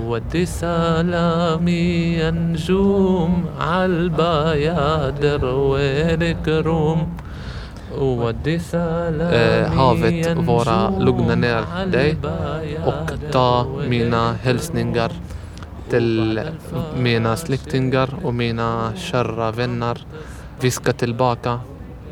ودي 0.07 0.47
سلامي 0.47 2.15
يا 2.15 2.31
نجوم 2.31 3.45
عالبيادر 3.61 5.45
والكروم 5.45 7.01
eh, 9.33 9.73
havet 9.73 10.37
vara 10.37 10.91
lugna 10.99 11.35
ner 11.35 11.87
dig 11.87 12.17
och 12.87 13.33
ta 13.33 13.67
mina 13.89 14.33
hälsningar 14.33 15.13
till 15.91 16.41
mina 16.97 17.37
släktingar 17.37 18.15
och 18.23 18.35
mina 18.35 18.93
kära 18.97 19.51
vänner. 19.51 20.07
Vi 20.61 20.71
ska 20.71 20.93
tillbaka 20.93 21.61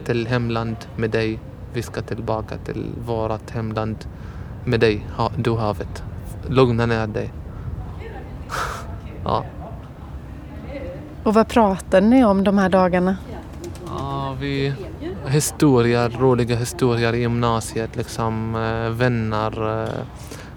till 0.04 0.26
hemland 0.26 0.76
med 0.96 1.10
dig. 1.10 1.38
Vi 1.72 1.82
ska 1.82 2.02
tillbaka 2.02 2.56
till 2.56 2.86
vårt 3.06 3.50
hemland 3.50 3.96
med 4.64 4.80
dig, 4.80 5.06
du 5.36 5.56
havet. 5.56 6.02
Lugna 6.48 6.86
ner 6.86 7.06
dig. 7.06 7.32
ja. 9.24 9.44
Och 11.22 11.34
vad 11.34 11.48
pratar 11.48 12.00
ni 12.00 12.24
om 12.24 12.44
de 12.44 12.58
här 12.58 12.68
dagarna? 12.68 13.16
Ja, 13.86 14.36
vi... 14.40 14.74
Historier, 15.26 16.08
roliga 16.08 16.56
historier 16.56 17.14
i 17.14 17.20
gymnasiet, 17.20 17.96
liksom 17.96 18.54
eh, 18.54 18.90
vänner, 18.90 19.82
eh, 19.82 20.04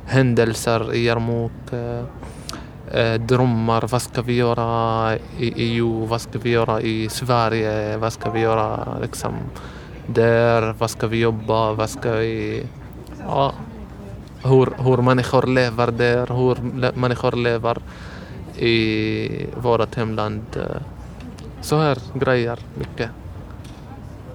händelser 0.06 0.94
i 0.94 1.06
Jarmok, 1.06 1.52
eh, 1.72 3.14
drömmar, 3.14 3.88
vad 3.92 4.02
ska 4.02 4.22
vi 4.22 4.34
göra 4.34 5.16
i 5.16 5.54
EU, 5.56 6.06
vad 6.06 6.22
ska 6.22 6.40
vi 6.40 6.50
göra 6.50 6.82
i 6.82 7.10
Sverige, 7.10 7.98
vad 7.98 8.14
ska 8.14 8.32
vi 8.32 8.40
göra 8.40 8.98
liksom 9.02 9.34
där, 10.08 10.76
vad 10.80 10.90
ska 10.90 11.08
vi 11.08 11.20
jobba, 11.20 11.74
vad 11.74 11.90
ska 11.90 12.12
vi... 12.12 12.64
Ja, 13.28 13.54
hur, 14.44 14.84
hur 14.84 14.98
människor 14.98 15.48
lever 15.48 15.92
där, 15.92 16.28
hur 16.28 16.58
människor 17.00 17.32
lever 17.32 17.78
i 18.58 19.46
vårt 19.58 19.96
hemland. 19.96 20.46
Så 21.62 21.78
här 21.78 21.98
grejer 22.14 22.60
mycket. 22.74 23.10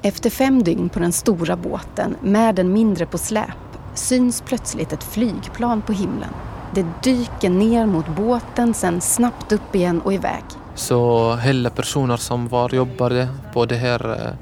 Efter 0.03 0.31
fem 0.31 0.63
dygn 0.63 0.89
på 0.89 0.99
den 0.99 1.13
stora 1.13 1.57
båten 1.57 2.17
med 2.23 2.55
den 2.55 2.73
mindre 2.73 3.07
på 3.07 3.19
släp 3.19 3.49
syns 3.95 4.43
plötsligt 4.47 4.93
ett 4.93 5.05
flygplan 5.05 5.83
på 5.83 5.93
himlen. 5.93 6.31
Det 6.75 6.87
dyker 7.03 7.51
ner 7.51 7.87
mot 7.87 8.09
båten, 8.09 8.75
sen 8.75 9.01
snabbt 9.01 9.53
upp 9.53 9.75
igen 9.75 10.01
och 10.01 10.13
iväg. 10.13 10.43
Så 10.75 11.35
hela 11.37 11.71
personer 11.71 12.17
som 12.17 12.49
var 12.49 12.75
jobbade 12.75 13.29
på 13.53 13.67
den 13.67 13.79
här 13.79 14.11
eh, 14.11 14.35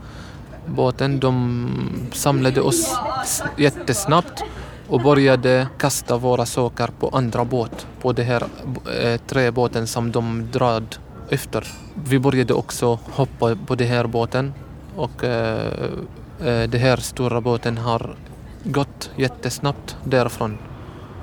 båten, 0.66 1.20
de 1.20 1.68
samlade 2.12 2.60
oss 2.60 2.96
jättesnabbt 3.56 4.44
och 4.88 5.00
började 5.00 5.68
kasta 5.78 6.16
våra 6.16 6.46
saker 6.46 6.90
på 7.00 7.08
andra 7.08 7.44
båt, 7.44 7.86
på 8.02 8.12
den 8.12 8.26
här 8.26 8.42
eh, 9.02 9.20
träbåten 9.26 9.86
som 9.86 10.12
de 10.12 10.48
drog 10.52 10.84
efter. 11.30 11.66
Vi 11.94 12.18
började 12.18 12.54
också 12.54 12.98
hoppa 13.12 13.56
på 13.66 13.74
den 13.74 13.88
här 13.88 14.06
båten 14.06 14.52
och 14.98 15.24
eh, 15.24 15.72
eh, 16.40 16.68
den 16.68 16.80
här 16.80 16.96
stora 16.96 17.40
båten 17.40 17.78
har 17.78 18.16
gått 18.64 19.10
jättesnabbt 19.16 19.96
därifrån. 20.04 20.58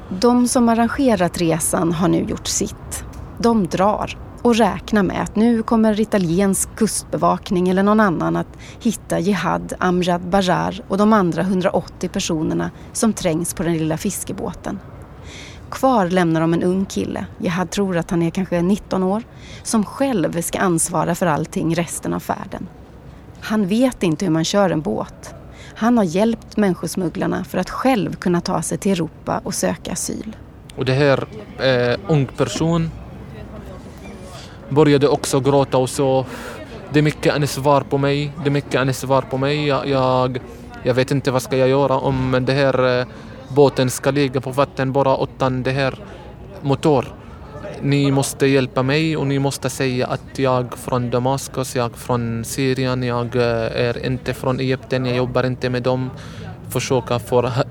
De 0.10 0.48
som 0.48 0.70
arrangerat 0.70 1.38
resan 1.38 1.92
har 1.92 2.08
nu 2.08 2.24
gjort 2.24 2.48
sitt. 2.48 3.06
De 3.40 3.68
drar 3.68 4.18
och 4.42 4.56
räknar 4.56 5.04
med 5.04 5.22
att 5.22 5.36
nu 5.36 5.64
kommer 5.64 6.00
italiensk 6.00 6.76
kustbevakning 6.76 7.70
eller 7.70 7.84
någon 7.84 8.00
annan 8.00 8.36
att 8.36 8.58
hitta 8.80 9.20
Jihad 9.20 9.74
Amjad 9.80 10.22
Bajar 10.22 10.82
och 10.88 10.98
de 10.98 11.14
andra 11.14 11.42
180 11.42 12.10
personerna 12.10 12.72
som 12.94 13.14
trängs 13.14 13.54
på 13.54 13.64
den 13.64 13.78
lilla 13.78 13.98
fiskebåten. 13.98 14.80
Kvar 15.72 16.10
lämnar 16.10 16.42
de 16.42 16.54
en 16.54 16.64
ung 16.64 16.86
kille, 16.86 17.26
Jihad 17.38 17.72
tror 17.72 17.98
att 17.98 18.12
han 18.12 18.22
är 18.22 18.30
kanske 18.30 18.62
19 18.62 19.04
år, 19.04 19.24
som 19.64 19.86
själv 19.86 20.42
ska 20.42 20.60
ansvara 20.60 21.16
för 21.16 21.26
allting 21.26 21.76
resten 21.76 22.14
av 22.14 22.20
färden. 22.20 22.68
Han 23.46 23.68
vet 23.68 24.04
inte 24.04 24.26
hur 24.26 24.32
man 24.32 24.44
kör 24.44 24.70
en 24.70 24.82
båt. 24.82 25.36
Han 25.76 25.98
har 25.98 26.04
hjälpt 26.04 26.58
människosmugglarna 26.58 27.44
för 27.44 27.58
att 27.58 27.70
själv 27.70 28.16
kunna 28.16 28.42
ta 28.42 28.62
sig 28.62 28.78
till 28.78 28.92
Europa 28.92 29.42
och 29.44 29.54
söka 29.54 29.92
asyl. 29.92 30.36
Och 30.76 30.86
det 30.86 30.94
här 30.94 31.28
eh, 31.60 32.00
ung 32.08 32.26
person 32.26 32.92
började 34.70 35.08
också 35.08 35.40
gråta 35.40 35.78
och 35.78 35.90
så 35.90 36.26
det 36.94 37.00
är 37.00 37.04
mycket 37.04 37.36
ansvar 37.36 37.82
på 37.82 37.98
mig, 37.98 38.32
det 38.44 38.50
är 38.50 38.52
mycket 38.52 38.82
ansvar 38.82 39.22
på 39.22 39.38
mig. 39.38 39.68
Jag, 39.68 39.88
jag, 39.88 40.40
jag 40.84 40.94
vet 40.94 41.12
inte 41.12 41.32
vad 41.32 41.42
ska 41.42 41.58
jag 41.58 41.70
göra 41.70 41.98
om 41.98 42.46
det 42.46 42.54
här 42.54 43.00
eh, 43.00 43.08
båten 43.56 43.90
ska 43.90 44.12
ligga 44.12 44.42
på 44.42 44.52
vatten 44.52 44.92
bara 44.92 45.24
utan 45.24 45.64
det 45.64 45.72
här 45.72 46.00
motor. 46.62 47.06
Ni 47.82 48.12
måste 48.12 48.48
hjälpa 48.48 48.84
mig 48.84 49.18
och 49.18 49.28
ni 49.28 49.40
måste 49.40 49.70
säga 49.70 50.08
att 50.08 50.40
jag 50.40 50.78
från 50.78 51.10
Damaskus, 51.10 51.76
jag 51.76 51.96
från 51.96 52.46
Syrien, 52.46 53.04
jag 53.04 53.36
eh, 53.36 53.88
är 53.88 54.06
inte 54.06 54.34
från 54.34 54.60
Egypten, 54.60 55.06
jag 55.06 55.18
jobbar 55.18 55.46
inte 55.46 55.70
med 55.70 55.84
dem. 55.84 56.10
Försöka 56.70 57.20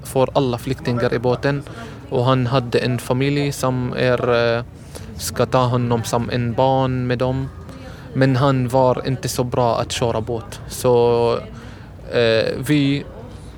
få, 0.05 0.27
alla 0.33 0.59
flyktingar 0.59 1.15
i 1.15 1.19
båten. 1.19 1.63
Och 2.11 2.25
han 2.25 2.47
hade 2.47 2.79
en 2.79 2.99
familj 2.99 3.53
som 3.53 3.93
är, 3.97 4.57
eh, 4.57 4.65
ska 5.17 5.47
ta 5.47 5.65
honom 5.65 6.05
som 6.05 6.31
en 6.31 6.53
barn 6.53 7.07
med 7.07 7.19
dem. 7.19 7.49
Men 8.15 8.37
han 8.37 8.69
var 8.69 9.03
inte 9.07 9.29
så 9.29 9.45
bra 9.45 9.81
att 9.81 9.93
köra 9.93 10.21
båt. 10.21 10.61
Så 10.69 11.33
eh, 12.13 12.53
vi 12.67 13.05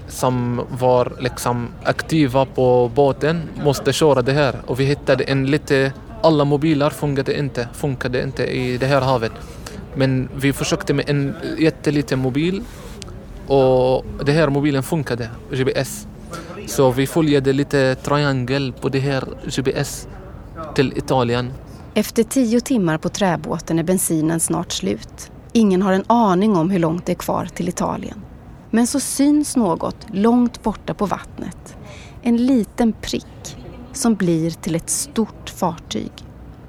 som 0.09 0.61
var 0.71 1.13
liksom 1.21 1.69
aktiva 1.85 2.45
på 2.45 2.91
båten 2.95 3.43
måste 3.65 3.93
köra 3.93 4.23
det 4.23 4.33
här. 4.33 4.55
Och 4.67 4.81
vi 4.81 4.85
hittade 4.85 5.25
en 5.25 5.47
lite 5.47 5.93
alla 6.27 6.45
mobiler 6.45 6.91
funkade 6.91 7.39
inte, 7.39 7.69
funkade 7.73 8.23
inte 8.23 8.45
i 8.45 8.79
det 8.79 8.87
här 8.87 9.01
havet. 9.01 9.33
Men 9.95 10.29
vi 10.37 10.53
försökte 10.53 10.95
med 10.95 11.11
en 11.11 11.35
jätteliten 11.59 12.19
mobil 12.19 12.63
och 13.47 14.05
den 14.25 14.35
här 14.35 14.49
mobilen 14.49 14.83
funkade, 14.83 15.31
GPS. 15.51 16.07
Så 16.67 16.91
vi 16.91 17.07
följde 17.07 17.53
lite 17.53 17.95
triangel 17.95 18.73
på 18.81 18.89
det 18.89 18.99
här 18.99 19.25
GPS 19.57 20.09
till 20.75 20.93
Italien. 20.97 21.53
Efter 21.95 22.23
tio 22.23 22.61
timmar 22.61 22.99
på 22.99 23.09
träbåten 23.09 23.79
är 23.79 23.83
bensinen 23.83 24.41
snart 24.41 24.73
slut. 24.73 25.31
Ingen 25.53 25.83
har 25.83 25.93
en 25.93 26.05
aning 26.07 26.57
om 26.57 26.71
hur 26.71 26.79
långt 26.79 27.07
det 27.07 27.13
är 27.13 27.17
kvar 27.17 27.49
till 27.55 27.69
Italien. 27.69 28.21
Men 28.71 28.87
så 28.87 29.01
syns 29.01 29.57
något 29.57 30.07
långt 30.13 30.63
borta 30.63 30.95
på 30.95 31.07
vattnet. 31.07 31.77
En 32.23 32.37
liten 32.37 32.93
prick 32.93 33.56
som 33.97 34.15
blir 34.15 34.51
till 34.51 34.75
ett 34.75 34.91
stort 34.91 35.51
fartyg. 35.51 36.13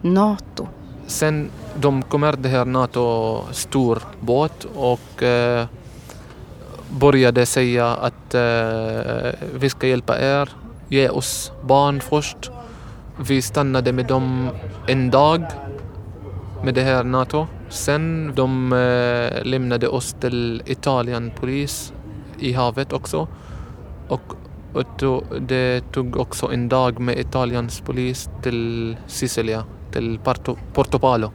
Nato. 0.02 0.68
Sen 1.08 1.50
de 1.76 2.02
kommer 2.02 2.34
det 2.34 2.50
här 2.50 2.66
Nato 2.66 3.42
stor 3.52 4.00
båt 4.20 4.66
och 4.76 5.24
eh, 5.24 5.66
började 6.90 7.46
säga 7.46 7.88
att 7.88 8.34
eh, 8.34 9.32
vi 9.60 9.70
ska 9.70 9.88
hjälpa 9.88 10.20
er, 10.20 10.50
ge 10.88 11.10
oss 11.10 11.52
barn 11.64 12.00
först. 12.00 12.52
Vi 13.28 13.42
stannade 13.42 13.94
med 13.94 14.06
dem 14.06 14.50
en 14.88 15.12
dag 15.12 15.46
med 16.64 16.74
det 16.74 16.84
här 16.84 17.04
Nato. 17.04 17.48
Sen 17.70 18.32
de 18.36 18.74
eh, 18.74 19.44
lämnade 19.46 19.88
oss 19.88 20.16
till 20.20 20.64
Italien 20.66 21.32
polis 21.40 21.94
i 22.40 22.54
havet 22.54 22.94
också. 22.94 23.28
Och 24.08 24.34
och 24.78 25.42
det 25.42 25.92
tog 25.92 26.18
också 26.18 26.52
en 26.52 26.70
dag 26.70 27.00
med 27.00 27.20
Italiens 27.20 27.80
polis 27.80 28.30
till 28.44 28.98
Sicilia, 29.08 29.64
till 29.92 30.20
Porto, 30.24 30.58
Portopalo, 30.74 31.32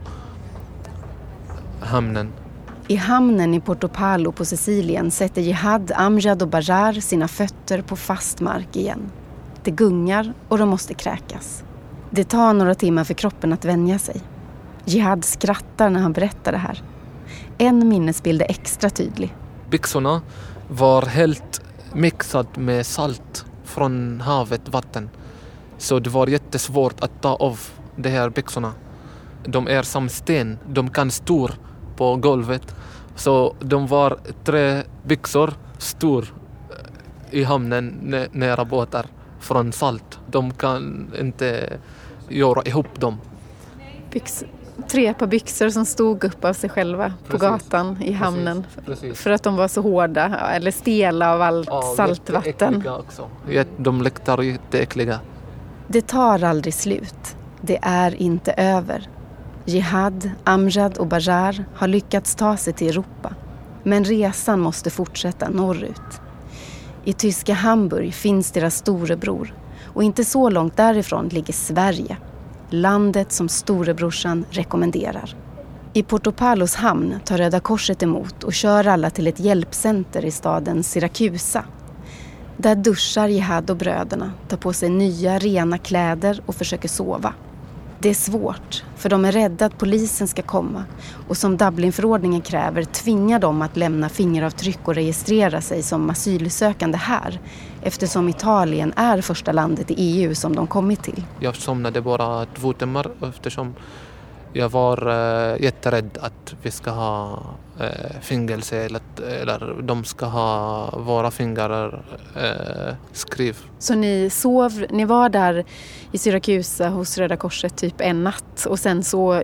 hamnen. 1.80 2.32
I 2.88 2.96
hamnen 2.96 3.54
i 3.54 3.60
Portopalo 3.60 4.32
på 4.32 4.44
Sicilien 4.44 5.10
sätter 5.10 5.42
Jihad, 5.42 5.92
Amjad 5.94 6.42
och 6.42 6.48
Bajar 6.48 6.92
sina 6.92 7.28
fötter 7.28 7.82
på 7.82 7.96
fast 7.96 8.40
mark 8.40 8.76
igen. 8.76 9.10
Det 9.64 9.70
gungar 9.70 10.32
och 10.48 10.58
de 10.58 10.68
måste 10.68 10.94
kräkas. 10.94 11.64
Det 12.10 12.24
tar 12.24 12.54
några 12.54 12.74
timmar 12.74 13.04
för 13.04 13.14
kroppen 13.14 13.52
att 13.52 13.64
vänja 13.64 13.98
sig. 13.98 14.20
Jihad 14.84 15.24
skrattar 15.24 15.90
när 15.90 16.00
han 16.00 16.12
berättar 16.12 16.52
det 16.52 16.58
här. 16.58 16.82
En 17.58 17.88
minnesbild 17.88 18.42
är 18.42 18.50
extra 18.50 18.90
tydlig. 18.90 19.36
Byxorna 19.70 20.22
var 20.68 21.02
helt 21.02 21.62
mixad 21.94 22.58
med 22.58 22.86
salt 22.86 23.44
från 23.64 24.20
havet, 24.20 24.68
vatten. 24.68 25.10
Så 25.78 25.98
det 25.98 26.10
var 26.10 26.26
jättesvårt 26.26 27.00
att 27.00 27.22
ta 27.22 27.34
av 27.34 27.60
de 27.96 28.08
här 28.08 28.30
byxorna. 28.30 28.72
De 29.44 29.68
är 29.68 29.82
som 29.82 30.08
sten, 30.08 30.58
de 30.68 30.90
kan 30.90 31.10
stå 31.10 31.48
på 31.96 32.16
golvet. 32.16 32.74
Så 33.16 33.54
de 33.60 33.86
var 33.86 34.18
tre 34.44 34.82
byxor 35.04 35.52
stor 35.78 36.34
eh, 36.70 37.38
i 37.38 37.44
hamnen 37.44 38.14
nära 38.32 38.64
båtar 38.64 39.06
från 39.40 39.72
salt. 39.72 40.18
De 40.26 40.54
kan 40.54 41.10
inte 41.20 41.78
göra 42.28 42.62
ihop 42.62 43.00
dem. 43.00 43.20
Byx 44.12 44.44
tre 44.82 45.14
par 45.14 45.26
byxor 45.26 45.68
som 45.68 45.86
stod 45.86 46.24
upp 46.24 46.44
av 46.44 46.52
sig 46.52 46.70
själva 46.70 47.12
på 47.28 47.38
gatan 47.38 48.02
i 48.02 48.12
hamnen. 48.12 48.66
Precis. 48.86 49.20
För 49.20 49.30
att 49.30 49.42
de 49.42 49.56
var 49.56 49.68
så 49.68 49.80
hårda 49.82 50.38
eller 50.38 50.70
stela 50.70 51.34
av 51.34 51.42
allt 51.42 51.68
ja, 51.70 51.94
saltvatten. 51.96 52.88
Också. 52.88 53.30
De 53.76 54.02
luktar 54.02 54.42
jätteäckliga. 54.42 55.20
Det 55.88 56.06
tar 56.06 56.44
aldrig 56.44 56.74
slut. 56.74 57.36
Det 57.60 57.78
är 57.82 58.14
inte 58.14 58.52
över. 58.52 59.08
Jihad, 59.64 60.30
Amjad 60.44 60.98
och 60.98 61.06
Bajar 61.06 61.64
har 61.74 61.88
lyckats 61.88 62.34
ta 62.34 62.56
sig 62.56 62.72
till 62.72 62.88
Europa. 62.88 63.34
Men 63.82 64.04
resan 64.04 64.60
måste 64.60 64.90
fortsätta 64.90 65.48
norrut. 65.48 66.20
I 67.04 67.12
tyska 67.12 67.54
Hamburg 67.54 68.14
finns 68.14 68.52
deras 68.52 68.76
storebror 68.76 69.54
och 69.94 70.02
inte 70.02 70.24
så 70.24 70.50
långt 70.50 70.76
därifrån 70.76 71.28
ligger 71.28 71.52
Sverige. 71.52 72.16
Landet 72.72 73.32
som 73.32 73.48
storebrorsan 73.48 74.44
rekommenderar. 74.50 75.36
I 75.92 76.02
Porto 76.02 76.32
Palos 76.32 76.74
hamn 76.74 77.20
tar 77.24 77.38
Röda 77.38 77.60
Korset 77.60 78.02
emot 78.02 78.44
och 78.44 78.52
kör 78.52 78.86
alla 78.86 79.10
till 79.10 79.26
ett 79.26 79.40
hjälpcenter 79.40 80.24
i 80.24 80.30
staden 80.30 80.82
Siracusa. 80.82 81.64
Där 82.56 82.74
duschar 82.74 83.28
Jihad 83.28 83.70
och 83.70 83.76
bröderna, 83.76 84.32
tar 84.48 84.56
på 84.56 84.72
sig 84.72 84.88
nya 84.88 85.38
rena 85.38 85.78
kläder 85.78 86.40
och 86.46 86.54
försöker 86.54 86.88
sova. 86.88 87.34
Det 88.02 88.08
är 88.08 88.14
svårt, 88.14 88.84
för 88.96 89.08
de 89.08 89.24
är 89.24 89.32
rädda 89.32 89.66
att 89.66 89.78
polisen 89.78 90.28
ska 90.28 90.42
komma 90.42 90.84
och 91.28 91.36
som 91.36 91.56
Dublinförordningen 91.56 92.40
kräver 92.40 92.84
tvingar 92.84 93.38
de 93.38 93.62
att 93.62 93.76
lämna 93.76 94.08
fingeravtryck 94.08 94.78
och 94.88 94.94
registrera 94.94 95.60
sig 95.60 95.82
som 95.82 96.10
asylsökande 96.10 96.98
här 96.98 97.40
eftersom 97.82 98.28
Italien 98.28 98.92
är 98.96 99.20
första 99.20 99.52
landet 99.52 99.90
i 99.90 99.94
EU 99.94 100.34
som 100.34 100.56
de 100.56 100.66
kommit 100.66 101.02
till. 101.02 101.24
Jag 101.40 101.56
somnade 101.56 102.00
bara 102.00 102.46
två 102.46 102.72
timmar 102.72 103.10
eftersom 103.28 103.74
jag 104.52 104.68
var 104.68 105.08
eh, 105.08 105.62
jätterädd 105.62 106.18
att 106.20 106.54
vi 106.62 106.70
ska 106.70 106.90
ha 106.90 107.42
äh, 107.82 108.20
fängelse 108.20 108.76
eller, 108.76 109.00
eller 109.22 109.82
de 109.82 110.04
ska 110.04 110.26
ha 110.26 110.90
våra 110.98 111.30
fingrar 111.30 112.04
äh, 112.36 112.94
skriv. 113.12 113.56
Så 113.78 113.94
ni 113.94 114.30
sov, 114.30 114.84
ni 114.90 115.04
var 115.04 115.28
där 115.28 115.64
i 116.12 116.18
Syrakusa 116.18 116.88
hos 116.88 117.18
Röda 117.18 117.36
Korset 117.36 117.76
typ 117.76 118.00
en 118.00 118.24
natt 118.24 118.66
och 118.66 118.78
sen 118.78 119.02
så 119.02 119.42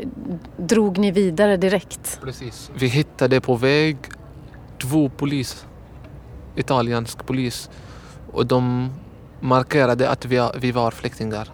drog 0.56 0.98
ni 0.98 1.10
vidare 1.10 1.56
direkt? 1.56 2.20
Precis. 2.22 2.70
Vi 2.74 2.86
hittade 2.86 3.40
på 3.40 3.56
väg 3.56 3.96
två 4.82 5.08
polis, 5.08 5.66
italiensk 6.56 7.26
polis 7.26 7.70
och 8.32 8.46
de 8.46 8.90
markerade 9.40 10.10
att 10.10 10.24
vi, 10.24 10.48
vi 10.54 10.72
var 10.72 10.90
flyktingar 10.90 11.48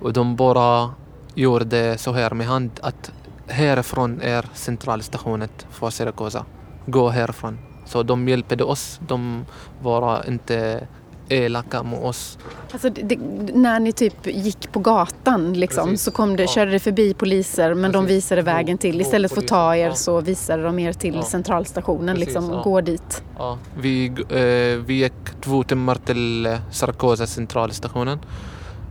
och 0.00 0.12
de 0.12 0.36
bara 0.36 0.90
gjorde 1.34 1.98
så 1.98 2.12
här 2.12 2.30
med 2.30 2.46
hand 2.46 2.70
att 2.82 3.12
härifrån 3.46 4.20
är 4.20 4.46
centralstationen 4.54 5.48
för 5.70 5.90
Siracusa. 5.90 6.44
Gå 6.86 7.08
härifrån. 7.08 7.58
Så 7.86 8.02
de 8.02 8.28
hjälpte 8.28 8.64
oss. 8.64 9.00
De 9.08 9.44
var 9.82 10.28
inte 10.28 10.86
elaka 11.28 11.82
mot 11.82 12.04
oss. 12.04 12.38
Alltså, 12.72 12.90
det, 12.90 13.18
när 13.54 13.80
ni 13.80 13.92
typ 13.92 14.26
gick 14.26 14.72
på 14.72 14.78
gatan 14.78 15.52
liksom, 15.52 15.88
Precis. 15.88 16.04
så 16.04 16.10
kom 16.10 16.36
det, 16.36 16.42
ja. 16.42 16.48
körde 16.48 16.70
det 16.70 16.78
förbi 16.78 17.14
poliser 17.14 17.74
men 17.74 17.92
Precis. 17.92 18.08
de 18.08 18.14
visade 18.14 18.42
vägen 18.42 18.78
till. 18.78 19.00
Istället 19.00 19.34
för 19.34 19.40
att 19.40 19.48
ta 19.48 19.76
er 19.76 19.86
ja. 19.86 19.94
så 19.94 20.20
visade 20.20 20.62
de 20.62 20.78
er 20.78 20.92
till 20.92 21.14
ja. 21.14 21.22
centralstationen. 21.22 22.16
Precis, 22.16 22.34
liksom, 22.34 22.62
Gå 22.64 22.80
dit. 22.80 23.22
Ja. 23.38 23.58
Vi, 23.80 24.06
eh, 24.06 24.84
vi 24.86 24.94
gick 24.94 25.40
två 25.40 25.62
timmar 25.62 25.94
till 25.94 26.58
Saragossa 26.70 27.26
centralstationen 27.26 28.18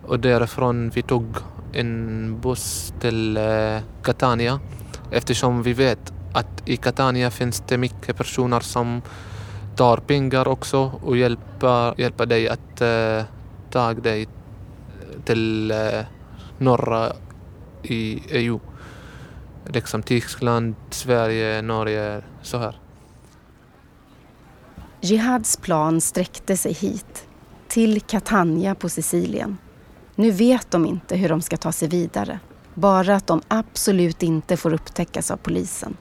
och 0.08 0.20
därifrån 0.20 0.90
vi 0.90 1.02
tog 1.02 1.26
en 1.74 2.40
buss 2.42 2.94
till 3.00 3.38
eh, 3.38 3.80
Catania 4.04 4.60
eftersom 5.12 5.64
vi 5.64 5.74
vet 5.74 6.14
att 6.34 6.70
i 6.70 6.78
Catania 6.78 7.32
finns 7.32 7.64
det 7.68 7.78
mycket 7.78 8.18
personer 8.18 8.60
som 8.60 9.02
tar 9.76 9.98
pengar 9.98 10.48
också 10.48 10.92
och 11.04 11.18
hjälper, 11.18 12.02
hjälper 12.02 12.26
dig 12.26 12.50
att 12.50 12.82
uh, 12.82 13.24
ta 13.72 13.94
dig 13.94 14.28
till 15.26 15.72
uh, 15.72 16.06
norra 16.58 17.12
i 17.84 18.24
EU. 18.30 18.60
Liksom 19.66 20.04
Tyskland, 20.04 20.76
Sverige, 20.90 21.62
Norge, 21.62 22.22
så 22.42 22.58
här. 22.58 22.80
Jihads 25.02 25.58
plan 25.58 26.02
sträckte 26.02 26.58
sig 26.58 26.74
hit, 26.74 27.28
till 27.68 28.02
Catania 28.02 28.76
på 28.76 28.90
Sicilien. 28.90 29.58
Nu 30.16 30.32
vet 30.32 30.72
de 30.72 30.86
inte 30.86 31.16
hur 31.16 31.30
de 31.30 31.42
ska 31.42 31.58
ta 31.58 31.72
sig 31.72 31.88
vidare. 31.88 32.40
Bara 32.74 33.16
att 33.16 33.28
de 33.28 33.42
absolut 33.48 34.24
inte 34.24 34.58
får 34.58 34.74
upptäckas 34.74 35.32
av 35.32 35.38
polisen. 35.38 35.98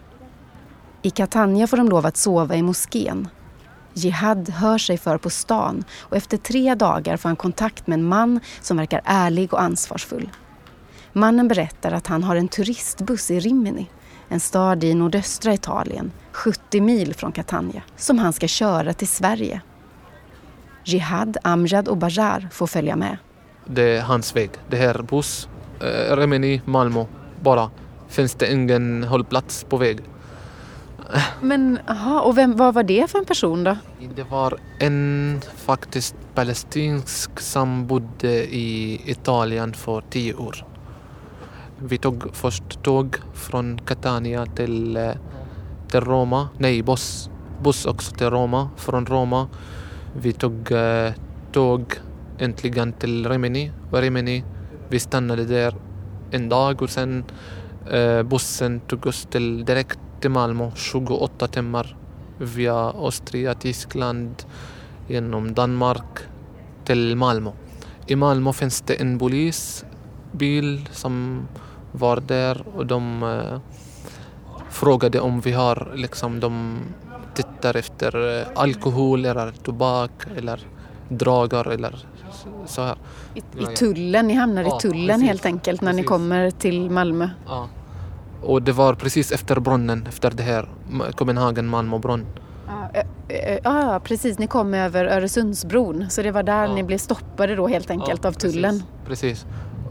I 1.02 1.10
Catania 1.10 1.66
får 1.66 1.76
de 1.76 1.88
lov 1.88 2.06
att 2.06 2.16
sova 2.16 2.56
i 2.56 2.62
moskén. 2.62 3.28
Jihad 3.94 4.48
hör 4.48 4.78
sig 4.78 4.98
för 4.98 5.18
på 5.18 5.30
stan 5.30 5.84
och 6.00 6.16
efter 6.16 6.36
tre 6.36 6.74
dagar 6.74 7.16
får 7.16 7.28
han 7.28 7.36
kontakt 7.36 7.86
med 7.86 7.98
en 7.98 8.04
man 8.04 8.40
som 8.60 8.76
verkar 8.76 9.00
ärlig 9.04 9.52
och 9.52 9.62
ansvarsfull. 9.62 10.30
Mannen 11.12 11.48
berättar 11.48 11.92
att 11.92 12.06
han 12.06 12.24
har 12.24 12.36
en 12.36 12.48
turistbuss 12.48 13.30
i 13.30 13.40
Rimini, 13.40 13.86
en 14.28 14.40
stad 14.40 14.84
i 14.84 14.94
nordöstra 14.94 15.54
Italien, 15.54 16.12
70 16.32 16.80
mil 16.80 17.14
från 17.14 17.32
Catania, 17.32 17.82
som 17.96 18.18
han 18.18 18.32
ska 18.32 18.48
köra 18.48 18.92
till 18.92 19.08
Sverige. 19.08 19.60
Jihad, 20.84 21.36
Amjad 21.42 21.88
och 21.88 21.96
Bajar 21.96 22.48
får 22.52 22.66
följa 22.66 22.96
med 22.96 23.16
det 23.64 23.82
är 23.82 24.02
hans 24.02 24.36
väg. 24.36 24.50
Det 24.70 24.76
här 24.76 25.02
buss, 25.02 25.48
eh, 25.80 26.16
Remini, 26.16 26.60
Malmö, 26.64 27.04
bara. 27.40 27.70
Finns 28.08 28.34
det 28.34 28.52
ingen 28.52 29.04
hållplats 29.04 29.64
på 29.64 29.76
väg. 29.76 30.00
Men 31.40 31.78
aha, 31.88 32.20
och 32.20 32.38
vem, 32.38 32.56
vad 32.56 32.74
var 32.74 32.82
det 32.82 33.10
för 33.10 33.18
en 33.18 33.24
person 33.24 33.64
då? 33.64 33.76
Det 34.16 34.22
var 34.22 34.58
en 34.78 35.40
faktiskt 35.56 36.16
palestinsk 36.34 37.40
som 37.40 37.86
bodde 37.86 38.54
i 38.54 39.00
Italien 39.04 39.74
för 39.74 40.00
tio 40.10 40.34
år. 40.34 40.66
Vi 41.78 41.98
tog 41.98 42.24
först 42.32 42.82
tåg 42.82 43.16
från 43.34 43.78
Catania 43.78 44.46
till, 44.46 44.96
eh, 44.96 45.10
till 45.90 46.00
Roma, 46.00 46.48
nej 46.58 46.82
buss, 46.82 47.30
buss 47.62 47.86
också 47.86 48.14
till 48.14 48.30
Roma, 48.30 48.68
från 48.76 49.06
Roma. 49.06 49.48
Vi 50.20 50.32
tog 50.32 50.72
eh, 50.72 51.12
tåg 51.52 51.94
äntligen 52.38 52.92
till 52.92 53.28
Rimini 53.28 53.72
och 53.90 53.98
Rimini, 53.98 54.44
vi 54.88 54.98
stannade 54.98 55.44
där 55.44 55.74
en 56.30 56.48
dag 56.48 56.82
och 56.82 56.90
sen 56.90 57.24
eh, 57.90 58.22
bussen 58.22 58.80
tog 58.80 59.06
oss 59.06 59.26
till, 59.30 59.64
direkt 59.64 59.98
till 60.20 60.30
Malmö 60.30 60.70
28 60.74 61.48
timmar 61.48 61.96
via 62.38 62.74
Österrike, 62.74 63.54
Tyskland, 63.54 64.34
genom 65.08 65.54
Danmark 65.54 66.18
till 66.84 67.16
Malmö. 67.16 67.50
I 68.06 68.16
Malmö 68.16 68.52
finns 68.52 68.80
det 68.80 68.94
en 68.94 69.18
polisbil 69.18 70.88
som 70.92 71.46
var 71.92 72.16
där 72.16 72.64
och 72.76 72.86
de 72.86 73.22
eh, 73.22 73.60
frågade 74.70 75.20
om 75.20 75.40
vi 75.40 75.52
har 75.52 75.92
liksom 75.94 76.40
de 76.40 76.78
tittar 77.34 77.76
efter 77.76 78.40
eh, 78.40 78.46
alkohol 78.54 79.24
eller 79.24 79.50
tobak 79.50 80.10
eller 80.36 80.60
droger 81.08 81.68
eller 81.68 82.06
så 82.66 82.82
här. 82.82 82.96
I, 83.34 83.38
i 83.38 83.66
tullen, 83.76 84.26
ni 84.26 84.34
hamnar 84.34 84.62
ja, 84.62 84.76
i 84.76 84.80
tullen 84.80 85.08
precis, 85.08 85.26
helt 85.26 85.46
enkelt 85.46 85.80
när 85.80 85.90
precis. 85.90 86.02
ni 86.02 86.06
kommer 86.06 86.50
till 86.50 86.90
Malmö? 86.90 87.28
Ja. 87.46 87.68
Och 88.42 88.62
det 88.62 88.72
var 88.72 88.94
precis 88.94 89.32
efter 89.32 89.60
brunnen, 89.60 90.06
efter 90.08 90.30
det 90.30 90.42
här 90.42 90.68
Copenhagen 91.14 91.68
Malmö 91.68 91.98
brunn. 91.98 92.26
Ja, 92.68 93.02
ja, 93.64 94.00
precis. 94.04 94.38
Ni 94.38 94.46
kom 94.46 94.74
över 94.74 95.04
Öresundsbron 95.04 96.06
så 96.10 96.22
det 96.22 96.30
var 96.30 96.42
där 96.42 96.66
ja. 96.66 96.74
ni 96.74 96.82
blev 96.82 96.98
stoppade 96.98 97.54
då 97.54 97.68
helt 97.68 97.90
enkelt 97.90 98.24
av 98.24 98.32
tullen. 98.32 98.82
Precis. 99.06 99.46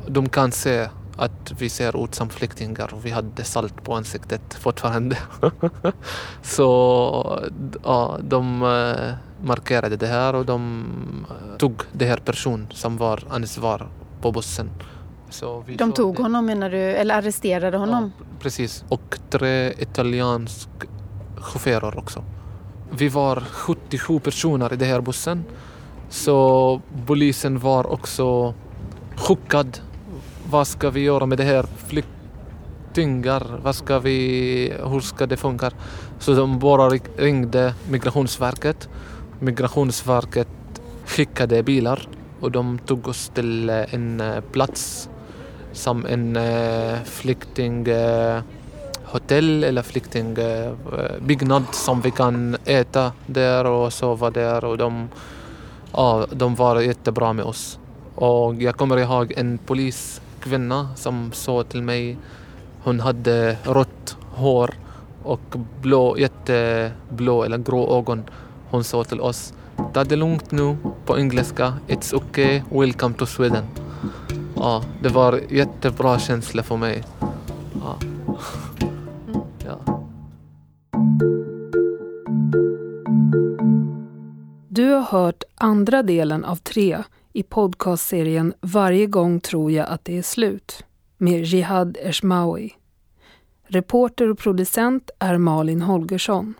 De 0.07 0.29
kan 0.29 0.51
se 0.51 0.87
att 1.21 1.51
vi 1.57 1.69
ser 1.69 2.03
ut 2.03 2.15
som 2.15 2.29
flyktingar 2.29 2.93
och 2.93 3.05
vi 3.05 3.09
hade 3.09 3.43
salt 3.43 3.83
på 3.83 3.95
ansiktet 3.95 4.53
fortfarande. 4.53 5.17
så 6.41 7.41
ja, 7.83 8.17
de 8.23 8.63
eh, 8.63 9.13
markerade 9.47 9.97
det 9.97 10.07
här 10.07 10.35
och 10.35 10.45
de 10.45 10.85
eh, 11.29 11.57
tog 11.57 11.81
det 11.91 12.05
här 12.05 12.17
person 12.17 12.67
som 12.71 12.97
var 12.97 13.23
ansvar 13.29 13.87
på 14.21 14.31
bussen. 14.31 14.69
de 15.77 15.91
tog 15.91 16.15
det. 16.15 16.21
honom 16.23 16.45
menar 16.45 16.69
du, 16.69 16.77
eller 16.77 17.17
arresterade 17.17 17.77
honom? 17.77 18.11
Ja, 18.19 18.25
precis, 18.39 18.85
och 18.89 19.19
tre 19.29 19.73
italienska 19.77 20.87
chaufförer 21.35 21.97
också. 21.97 22.23
Vi 22.91 23.09
var 23.09 23.43
77 23.51 24.19
personer 24.19 24.73
i 24.73 24.75
den 24.75 24.89
här 24.89 25.01
bussen. 25.01 25.43
Så 26.09 26.81
polisen 27.05 27.59
var 27.59 27.91
också 27.91 28.53
chockad. 29.15 29.79
Vad 30.51 30.67
ska 30.67 30.89
vi 30.89 30.99
göra 30.99 31.25
med 31.25 31.37
det 31.37 31.43
här 31.43 31.65
flyktingar? 31.87 33.59
Vad 33.63 33.75
ska 33.75 33.99
vi, 33.99 34.73
hur 34.85 34.99
ska 34.99 35.25
det 35.25 35.37
funka? 35.37 35.71
Så 36.19 36.33
de 36.33 36.59
bara 36.59 36.89
ringde 37.17 37.73
Migrationsverket 37.89 38.89
Migrationsverket 39.39 40.47
skickade 41.05 41.63
bilar 41.63 42.07
och 42.39 42.51
de 42.51 42.79
tog 42.79 43.07
oss 43.07 43.31
till 43.33 43.69
eh, 43.69 43.93
en 43.93 44.21
eh, 44.21 44.41
plats 44.51 45.09
som 45.73 46.05
en 46.05 46.35
eh, 46.35 46.97
flyktinghotell 47.03 49.63
eller 49.63 49.81
flyktingbyggnad 49.81 51.63
som 51.71 52.01
vi 52.01 52.11
kan 52.11 52.57
äta 52.65 53.11
där 53.27 53.65
och 53.65 53.93
sova 53.93 54.29
där 54.29 54.65
och 54.65 54.77
de, 54.77 55.09
ja, 55.93 56.27
de 56.31 56.55
var 56.55 56.81
jättebra 56.81 57.33
med 57.33 57.45
oss. 57.45 57.79
Och 58.15 58.55
jag 58.55 58.75
kommer 58.75 58.97
ihåg 58.97 59.33
en 59.37 59.57
polis 59.57 60.21
kvinna 60.41 60.95
som 60.95 61.31
sa 61.31 61.63
till 61.63 61.81
mig, 61.81 62.17
hon 62.83 62.99
hade 62.99 63.57
rött 63.63 64.17
hår 64.31 64.73
och 65.23 65.55
blå, 65.81 66.17
jätteblå 66.17 67.43
eller 67.43 67.57
grå 67.57 67.97
ögon. 67.97 68.23
Hon 68.69 68.83
sa 68.83 69.03
till 69.03 69.21
oss, 69.21 69.53
ta 69.93 70.03
det 70.03 70.15
lugnt 70.15 70.51
nu 70.51 70.77
på 71.05 71.19
engelska, 71.19 71.73
it's 71.87 72.15
okay, 72.15 72.61
welcome 72.69 73.15
to 73.15 73.25
Sweden. 73.25 73.63
Ja, 74.55 74.83
det 75.01 75.09
var 75.09 75.41
jättebra 75.49 76.19
känsla 76.19 76.63
för 76.63 76.77
mig. 76.77 77.03
Ja. 77.73 77.97
ja. 79.65 80.01
Du 84.69 84.89
har 84.89 85.01
hört 85.01 85.43
andra 85.55 86.03
delen 86.03 86.45
av 86.45 86.55
tre 86.55 87.03
podcastserien 87.43 88.53
Varje 88.61 89.05
gång 89.05 89.39
tror 89.39 89.71
jag 89.71 89.87
att 89.87 90.05
det 90.05 90.17
är 90.17 90.21
slut 90.21 90.85
med 91.17 91.43
Jihad 91.43 91.97
Eshmawi. 92.01 92.73
Reporter 93.63 94.29
och 94.29 94.37
producent 94.37 95.09
är 95.19 95.37
Malin 95.37 95.81
Holgersson. 95.81 96.53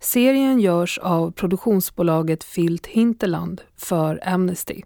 Serien 0.00 0.60
görs 0.60 0.98
av 0.98 1.30
produktionsbolaget 1.30 2.44
Filt 2.44 2.86
Hinterland 2.86 3.62
för 3.76 4.28
Amnesty. 4.28 4.82